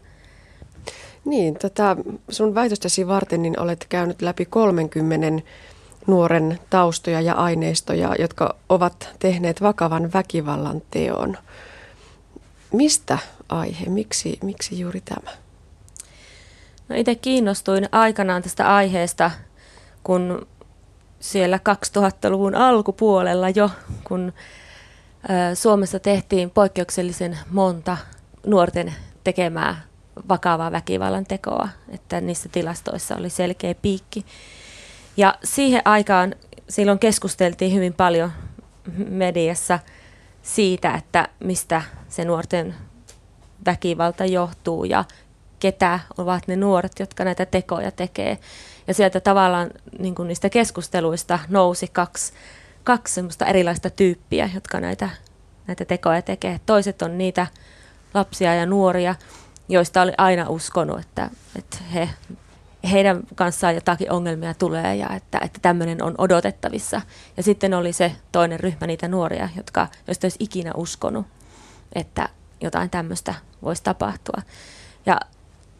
[1.25, 1.95] Niin, tätä
[2.29, 5.43] sun väitöstäsi varten niin olet käynyt läpi 30
[6.07, 11.37] nuoren taustoja ja aineistoja, jotka ovat tehneet vakavan väkivallan teon.
[12.71, 13.17] Mistä
[13.49, 13.85] aihe?
[13.89, 15.31] Miksi, miksi juuri tämä?
[16.89, 19.31] No itse kiinnostuin aikanaan tästä aiheesta,
[20.03, 20.47] kun
[21.19, 21.59] siellä
[21.97, 23.69] 2000-luvun alkupuolella jo,
[24.03, 24.33] kun
[25.53, 27.97] Suomessa tehtiin poikkeuksellisen monta
[28.45, 29.81] nuorten tekemää
[30.29, 34.25] vakavaa väkivallan tekoa, että niissä tilastoissa oli selkeä piikki.
[35.17, 36.35] Ja siihen aikaan
[36.69, 38.31] silloin keskusteltiin hyvin paljon
[39.09, 39.79] mediassa
[40.41, 42.75] siitä, että mistä se nuorten
[43.65, 45.05] väkivalta johtuu ja
[45.59, 48.37] ketä ovat ne nuoret, jotka näitä tekoja tekee.
[48.87, 49.69] Ja sieltä tavallaan
[49.99, 52.33] niin kuin niistä keskusteluista nousi kaksi,
[52.85, 55.09] kaksi semmoista erilaista tyyppiä, jotka näitä,
[55.67, 56.59] näitä tekoja tekee.
[56.65, 57.47] Toiset on niitä
[58.13, 59.15] lapsia ja nuoria,
[59.69, 62.09] joista oli aina uskonut, että, että he,
[62.91, 67.01] heidän kanssaan jotakin ongelmia tulee ja että, että tämmöinen on odotettavissa.
[67.37, 71.25] Ja sitten oli se toinen ryhmä niitä nuoria, jotka, joista olisi ikinä uskonut,
[71.95, 72.29] että
[72.61, 74.41] jotain tämmöistä voisi tapahtua.
[75.05, 75.19] Ja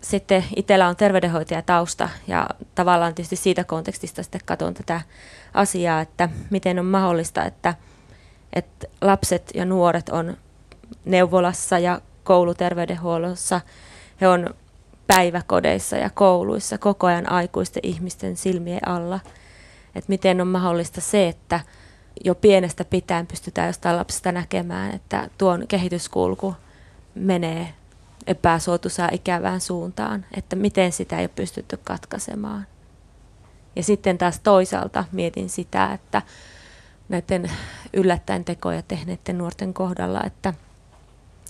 [0.02, 5.02] sitten itsellä on terveydenhoitajatausta ja tavallaan tietysti siitä kontekstista sitten katson tätä
[5.56, 7.74] asiaa, että miten on mahdollista, että,
[8.54, 10.38] että lapset ja nuoret on
[11.06, 13.62] neuvolassa ja kouluterveydenhuollossa,
[14.22, 14.54] he on
[15.08, 19.20] päiväkodeissa ja kouluissa koko ajan aikuisten ihmisten silmien alla.
[19.96, 21.60] Että miten on mahdollista se, että
[22.26, 26.56] jo pienestä pitäen pystytään jostain lapsesta näkemään, että tuon kehityskulku
[27.16, 27.74] menee
[28.28, 32.68] epäsuotuisaan ikävään suuntaan, että miten sitä ei ole pystytty katkaisemaan.
[33.76, 36.22] Ja sitten taas toisaalta mietin sitä, että
[37.10, 37.52] näiden
[37.94, 40.54] yllättäen tekoja tehneiden nuorten kohdalla, että,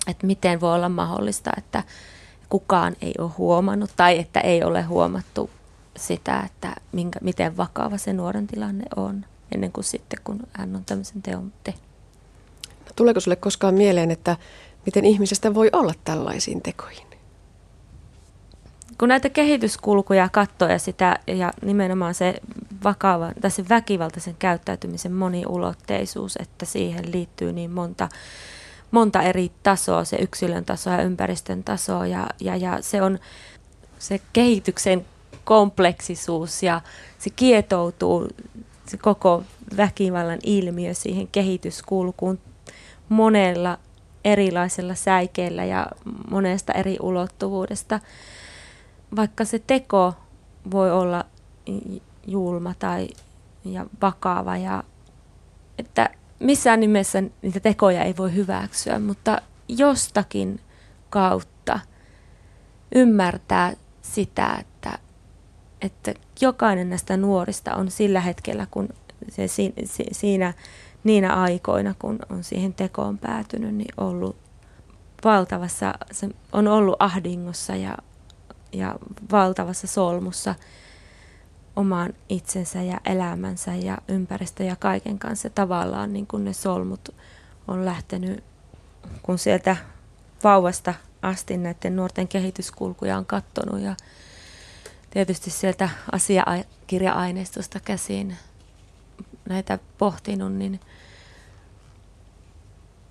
[0.08, 1.84] että miten voi olla mahdollista, että
[2.50, 5.50] kukaan ei ole huomannut tai että ei ole huomattu
[5.98, 10.86] sitä, että minkä, miten vakava se nuoren tilanne on ennen kuin sitten, kun hän on
[10.86, 11.84] tämmöisen teon tehnyt.
[12.96, 14.38] Tuleeko sinulle koskaan mieleen, että
[14.86, 17.15] miten ihmisestä voi olla tällaisiin tekoihin?
[18.98, 22.36] Kun näitä kehityskulkuja katsoo ja, sitä, ja nimenomaan se
[22.84, 28.10] vakava, tai se väkivaltaisen käyttäytymisen moniulotteisuus, että siihen liittyy niin monta,
[28.92, 33.20] monta eri tasoa, se yksilön taso ja ympäristön taso, ja, ja, ja se on
[34.00, 35.06] se kehityksen
[35.44, 36.82] kompleksisuus ja
[37.20, 38.28] se kietoutuu
[38.88, 39.44] se koko
[39.78, 42.40] väkivallan ilmiö siihen kehityskulkuun
[43.10, 43.78] monella
[44.26, 45.88] erilaisella säikeellä ja
[46.30, 48.00] monesta eri ulottuvuudesta.
[49.16, 50.14] Vaikka se teko
[50.72, 51.26] voi olla
[52.28, 53.08] julma tai
[53.66, 54.84] ja vakava ja
[55.78, 56.10] että
[56.40, 60.60] missään nimessä niitä tekoja ei voi hyväksyä, mutta jostakin
[61.10, 61.80] kautta
[62.96, 65.00] ymmärtää sitä, että,
[65.82, 68.90] että jokainen näistä nuorista on sillä hetkellä, kun
[69.30, 69.48] se
[70.12, 70.54] siinä
[71.04, 74.36] niinä aikoina, kun on siihen tekoon päätynyt, niin ollut
[75.24, 77.98] valtavassa, se on ollut ahdingossa ja,
[78.78, 78.96] ja
[79.32, 80.56] valtavassa solmussa
[81.76, 85.50] omaan itsensä ja elämänsä ja ympäristö ja kaiken kanssa.
[85.50, 87.10] Tavallaan niin kun ne solmut
[87.68, 88.44] on lähtenyt,
[89.24, 89.78] kun sieltä
[90.44, 93.96] vauvasta asti näiden nuorten kehityskulkuja on katsonut ja
[95.10, 98.36] tietysti sieltä asiakirja-aineistosta käsin
[99.50, 100.80] näitä pohtinut, niin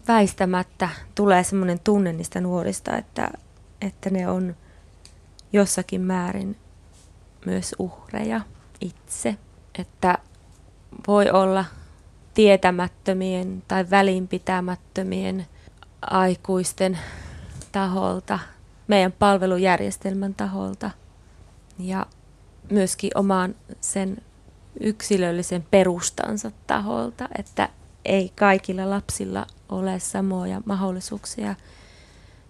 [0.08, 3.30] väistämättä tulee semmoinen tunne niistä nuorista, että,
[3.80, 4.56] että ne on
[5.54, 6.56] jossakin määrin
[7.46, 8.40] myös uhreja
[8.80, 9.36] itse.
[9.78, 10.18] Että
[11.06, 11.64] voi olla
[12.34, 15.46] tietämättömien tai välinpitämättömien
[16.02, 16.98] aikuisten
[17.72, 18.38] taholta,
[18.86, 20.90] meidän palvelujärjestelmän taholta
[21.78, 22.06] ja
[22.70, 24.22] myöskin oman sen
[24.80, 27.68] yksilöllisen perustansa taholta, että
[28.04, 31.54] ei kaikilla lapsilla ole samoja mahdollisuuksia,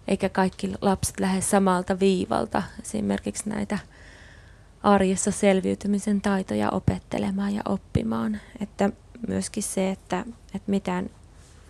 [0.07, 3.79] eikä kaikki lapset lähde samalta viivalta esimerkiksi näitä
[4.83, 8.41] arjessa selviytymisen taitoja opettelemaan ja oppimaan.
[8.59, 8.89] Että
[9.27, 10.25] myöskin se, että,
[10.55, 11.09] että mitään,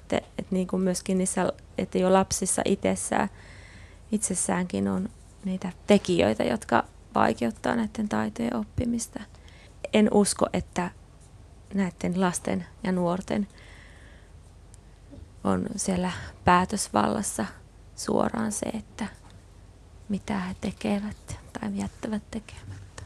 [0.01, 3.29] että, että niin kuin myöskin niissä, että jo lapsissa itsessään,
[4.11, 5.09] itsessäänkin on
[5.45, 6.83] niitä tekijöitä, jotka
[7.15, 9.19] vaikeuttaa näiden taitojen oppimista.
[9.93, 10.91] En usko, että
[11.73, 13.47] näiden lasten ja nuorten
[15.43, 16.11] on siellä
[16.45, 17.45] päätösvallassa
[17.96, 19.06] suoraan se, että
[20.10, 23.04] mitä he tekevät tai jättävät tekemättä.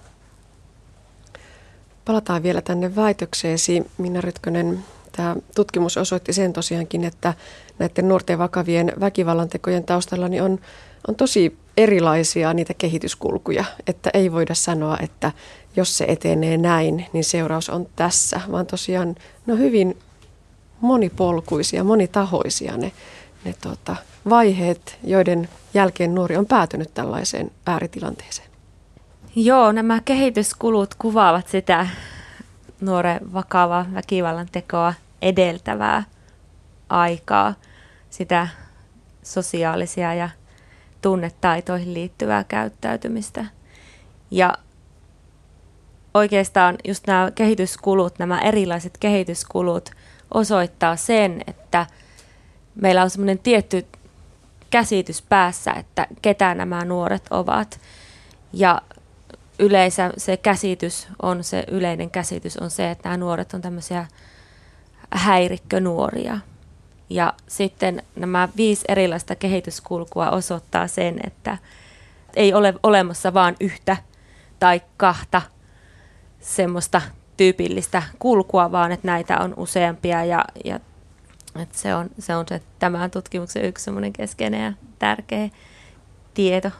[2.05, 4.83] Palataan vielä tänne väitökseesi, Minna Rytkönen.
[5.11, 7.33] Tämä tutkimus osoitti sen tosiaankin, että
[7.79, 10.59] näiden nuorten vakavien väkivallantekojen taustalla niin on,
[11.07, 15.31] on tosi erilaisia niitä kehityskulkuja, että ei voida sanoa, että
[15.75, 19.15] jos se etenee näin, niin seuraus on tässä, vaan tosiaan
[19.45, 19.97] no hyvin
[20.81, 22.91] monipolkuisia, monitahoisia ne,
[23.45, 23.95] ne tota,
[24.29, 28.49] vaiheet, joiden jälkeen nuori on päätynyt tällaiseen ääritilanteeseen.
[29.35, 31.87] Joo, nämä kehityskulut kuvaavat sitä
[32.81, 36.03] nuoren vakavaa väkivallan tekoa edeltävää
[36.89, 37.53] aikaa,
[38.09, 38.47] sitä
[39.23, 40.29] sosiaalisia ja
[41.01, 43.45] tunnetaitoihin liittyvää käyttäytymistä.
[44.31, 44.53] Ja
[46.13, 49.91] oikeastaan just nämä kehityskulut, nämä erilaiset kehityskulut
[50.33, 51.85] osoittaa sen, että
[52.75, 53.85] meillä on semmoinen tietty
[54.69, 57.79] käsitys päässä, että ketä nämä nuoret ovat.
[58.53, 58.81] Ja
[59.59, 64.05] yleensä se käsitys on, se yleinen käsitys on se, että nämä nuoret on tämmöisiä
[65.11, 66.39] häirikkönuoria.
[67.09, 71.57] Ja sitten nämä viisi erilaista kehityskulkua osoittaa sen, että
[72.35, 73.97] ei ole olemassa vain yhtä
[74.59, 75.41] tai kahta
[76.39, 77.01] semmoista
[77.37, 80.79] tyypillistä kulkua, vaan että näitä on useampia ja, ja
[81.55, 85.49] että se, on, se on se tämän tutkimuksen yksi semmoinen keskeinen ja tärkeä
[86.33, 86.71] tieto.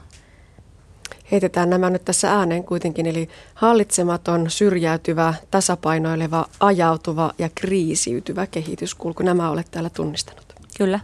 [1.32, 9.24] Heitetään nämä nyt tässä ääneen kuitenkin, eli hallitsematon, syrjäytyvä, tasapainoileva, ajautuva ja kriisiytyvä kehityskulku.
[9.24, 10.54] Nämä olet täällä tunnistanut.
[10.78, 11.00] Kyllä.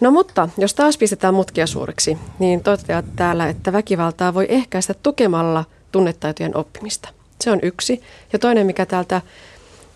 [0.00, 5.64] No mutta, jos taas pistetään mutkia suureksi, niin toteat täällä, että väkivaltaa voi ehkäistä tukemalla
[5.92, 7.08] tunnetaitojen oppimista.
[7.40, 8.02] Se on yksi.
[8.32, 9.22] Ja toinen, mikä täältä,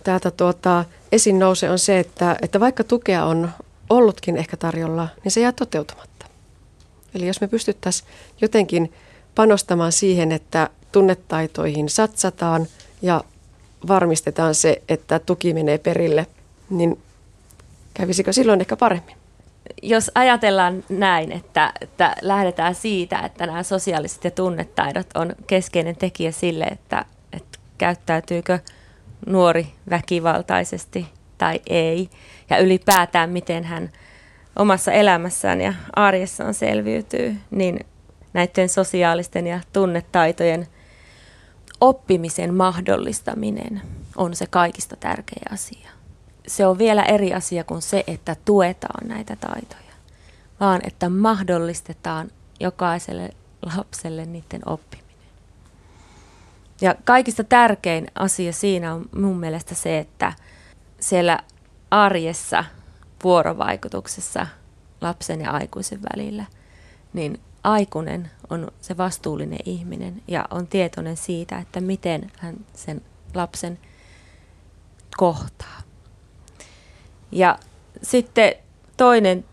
[0.04, 3.50] täältä tuota, esiin nousee, on se, että, että vaikka tukea on
[3.90, 6.26] ollutkin ehkä tarjolla, niin se jää toteutumatta.
[7.14, 8.92] Eli jos me pystyttäisiin jotenkin
[9.34, 12.66] panostamaan siihen, että tunnetaitoihin satsataan
[13.02, 13.24] ja
[13.88, 16.26] varmistetaan se, että tuki menee perille,
[16.70, 16.98] niin
[17.94, 19.16] kävisikö silloin ehkä paremmin?
[19.82, 26.32] Jos ajatellaan näin, että, että lähdetään siitä, että nämä sosiaaliset ja tunnetaidot on keskeinen tekijä
[26.32, 28.58] sille, että, että käyttäytyykö
[29.26, 31.06] nuori väkivaltaisesti
[31.38, 32.10] tai ei,
[32.50, 33.90] ja ylipäätään miten hän
[34.56, 37.80] omassa elämässään ja arjessaan selviytyy, niin
[38.32, 40.66] näiden sosiaalisten ja tunnetaitojen
[41.80, 43.82] oppimisen mahdollistaminen
[44.16, 45.90] on se kaikista tärkeä asia.
[46.46, 49.94] Se on vielä eri asia kuin se, että tuetaan näitä taitoja,
[50.60, 53.30] vaan että mahdollistetaan jokaiselle
[53.76, 55.03] lapselle niiden oppiminen.
[56.80, 60.32] Ja kaikista tärkein asia siinä on mun mielestä se, että
[61.00, 61.38] siellä
[61.90, 62.64] arjessa,
[63.24, 64.46] vuorovaikutuksessa
[65.00, 66.44] lapsen ja aikuisen välillä,
[67.12, 73.02] niin aikuinen on se vastuullinen ihminen ja on tietoinen siitä, että miten hän sen
[73.34, 73.78] lapsen
[75.16, 75.82] kohtaa.
[77.32, 77.58] Ja
[78.02, 78.54] sitten
[78.96, 79.44] toinen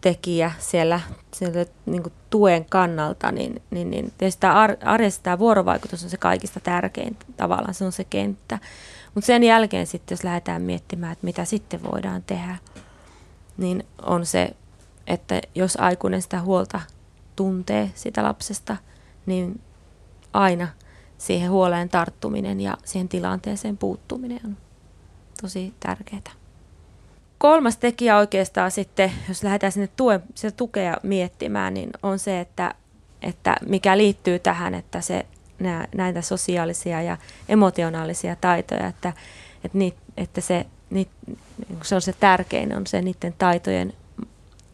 [0.00, 1.00] tekijä siellä,
[1.34, 6.16] siellä niin kuin tuen kannalta, niin, niin, niin tietysti tämä arjessa tämä vuorovaikutus on se
[6.16, 8.58] kaikista tärkein tavallaan, se on se kenttä.
[9.14, 12.56] Mutta sen jälkeen sitten, jos lähdetään miettimään, että mitä sitten voidaan tehdä,
[13.56, 14.56] niin on se,
[15.06, 16.80] että jos aikuinen sitä huolta
[17.36, 18.76] tuntee sitä lapsesta,
[19.26, 19.60] niin
[20.32, 20.68] aina
[21.18, 24.56] siihen huoleen tarttuminen ja siihen tilanteeseen puuttuminen on
[25.42, 26.39] tosi tärkeää.
[27.40, 32.74] Kolmas tekijä oikeastaan sitten, jos lähdetään sinne tuen, sitä tukea miettimään, niin on se, että,
[33.22, 35.26] että mikä liittyy tähän, että se,
[35.94, 37.16] näitä sosiaalisia ja
[37.48, 39.12] emotionaalisia taitoja, että,
[39.64, 41.08] että, niit, että se, niit,
[41.82, 43.92] se on se tärkein, on se niiden taitojen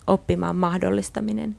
[0.07, 1.57] oppimaan mahdollistaminen,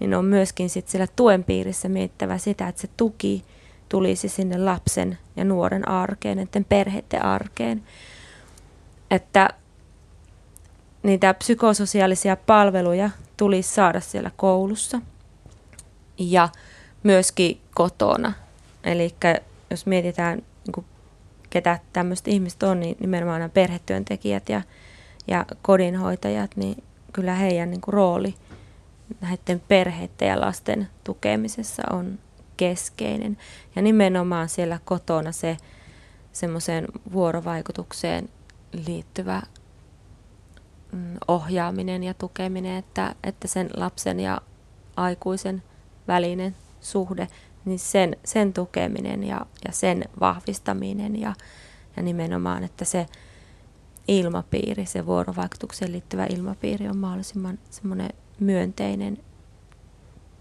[0.00, 3.44] niin on myöskin sitten siellä tuen piirissä mietittävä sitä, että se tuki
[3.88, 7.82] tulisi sinne lapsen ja nuoren arkeen, näiden perheiden arkeen.
[9.10, 9.50] Että
[11.02, 15.00] niitä psykososiaalisia palveluja tulisi saada siellä koulussa
[16.18, 16.48] ja
[17.02, 18.32] myöskin kotona.
[18.84, 19.14] Eli
[19.70, 20.86] jos mietitään, niin
[21.50, 24.62] ketä tämmöiset ihmiset on, niin nimenomaan nämä perhetyöntekijät ja,
[25.28, 26.82] ja kodinhoitajat, niin
[27.12, 28.34] kyllä heidän niin kuin rooli
[29.20, 32.18] näiden perheiden ja lasten tukemisessa on
[32.56, 33.38] keskeinen.
[33.76, 35.56] Ja nimenomaan siellä kotona se
[36.32, 38.28] semmoiseen vuorovaikutukseen
[38.86, 39.42] liittyvä
[41.28, 44.40] ohjaaminen ja tukeminen, että, että sen lapsen ja
[44.96, 45.62] aikuisen
[46.08, 47.28] välinen suhde,
[47.64, 51.34] niin sen, sen tukeminen ja, ja sen vahvistaminen ja,
[51.96, 53.06] ja nimenomaan, että se
[54.08, 58.10] ilmapiiri, se vuorovaikutukseen liittyvä ilmapiiri on mahdollisimman semmoinen
[58.40, 59.18] myönteinen.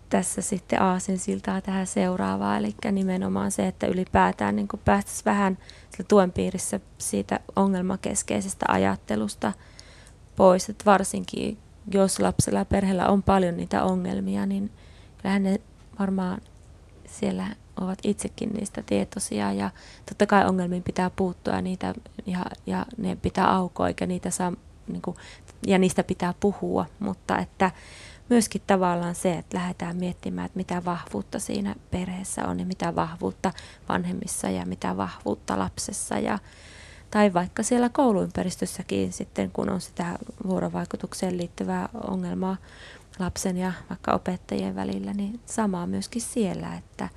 [0.10, 0.80] Tässä sitten
[1.18, 5.58] siltaa tähän seuraavaan, eli nimenomaan se, että ylipäätään niin päästäisiin vähän
[6.08, 9.54] tuen piirissä siitä ongelmakeskeisestä ajattelusta
[10.40, 11.58] pois, että varsinkin
[11.92, 14.72] jos lapsella ja perheellä on paljon niitä ongelmia, niin
[15.18, 15.62] kyllähän ne
[16.00, 16.42] varmaan
[17.06, 17.48] siellä
[17.82, 19.54] ovat itsekin niistä tietoisia.
[19.54, 19.70] Ja
[20.06, 21.94] totta kai ongelmiin pitää puuttua ja, niitä,
[22.26, 24.54] ja, ja ne pitää aukoa eikä niitä saa,
[24.88, 25.18] niin kuin,
[25.68, 27.72] ja niistä pitää puhua, mutta että
[28.30, 33.54] myöskin tavallaan se, että lähdetään miettimään, että mitä vahvuutta siinä perheessä on ja mitä vahvuutta
[33.90, 36.20] vanhemmissa ja mitä vahvuutta lapsessa.
[36.20, 36.40] Ja
[37.12, 42.58] tai vaikka siellä kouluympäristössäkin sitten, kun on sitä vuorovaikutukseen liittyvää ongelmaa
[43.20, 47.10] lapsen ja vaikka opettajien välillä, niin samaa myöskin siellä, että,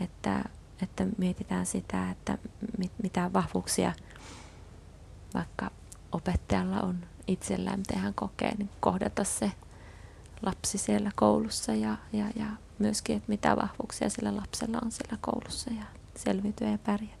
[0.00, 0.44] että,
[0.82, 2.38] että mietitään sitä, että
[2.78, 3.92] mit, mitä vahvuuksia
[5.34, 5.70] vaikka
[6.12, 9.52] opettajalla on itsellään, miten hän kokee, niin kohdata se
[10.42, 12.46] lapsi siellä koulussa ja, ja, ja
[12.78, 15.84] myöskin, että mitä vahvuuksia sillä lapsella on siellä koulussa ja
[16.16, 17.19] selviytyä ja pärjätä.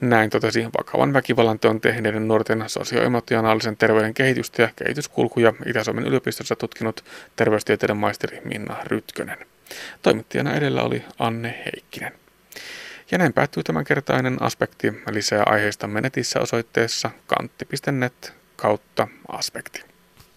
[0.00, 7.04] Näin totesi vakavan väkivallan teon tehneiden nuorten sosioemotionaalisen terveyden kehitystä ja kehityskulkuja Itä-Suomen yliopistossa tutkinut
[7.36, 9.38] terveystieteiden maisteri Minna Rytkönen.
[10.02, 12.12] Toimittajana edellä oli Anne Heikkinen.
[13.10, 14.92] Ja näin päättyy tämänkertainen aspekti.
[15.10, 19.95] Lisää aiheista netissä osoitteessa kantti.net kautta aspekti.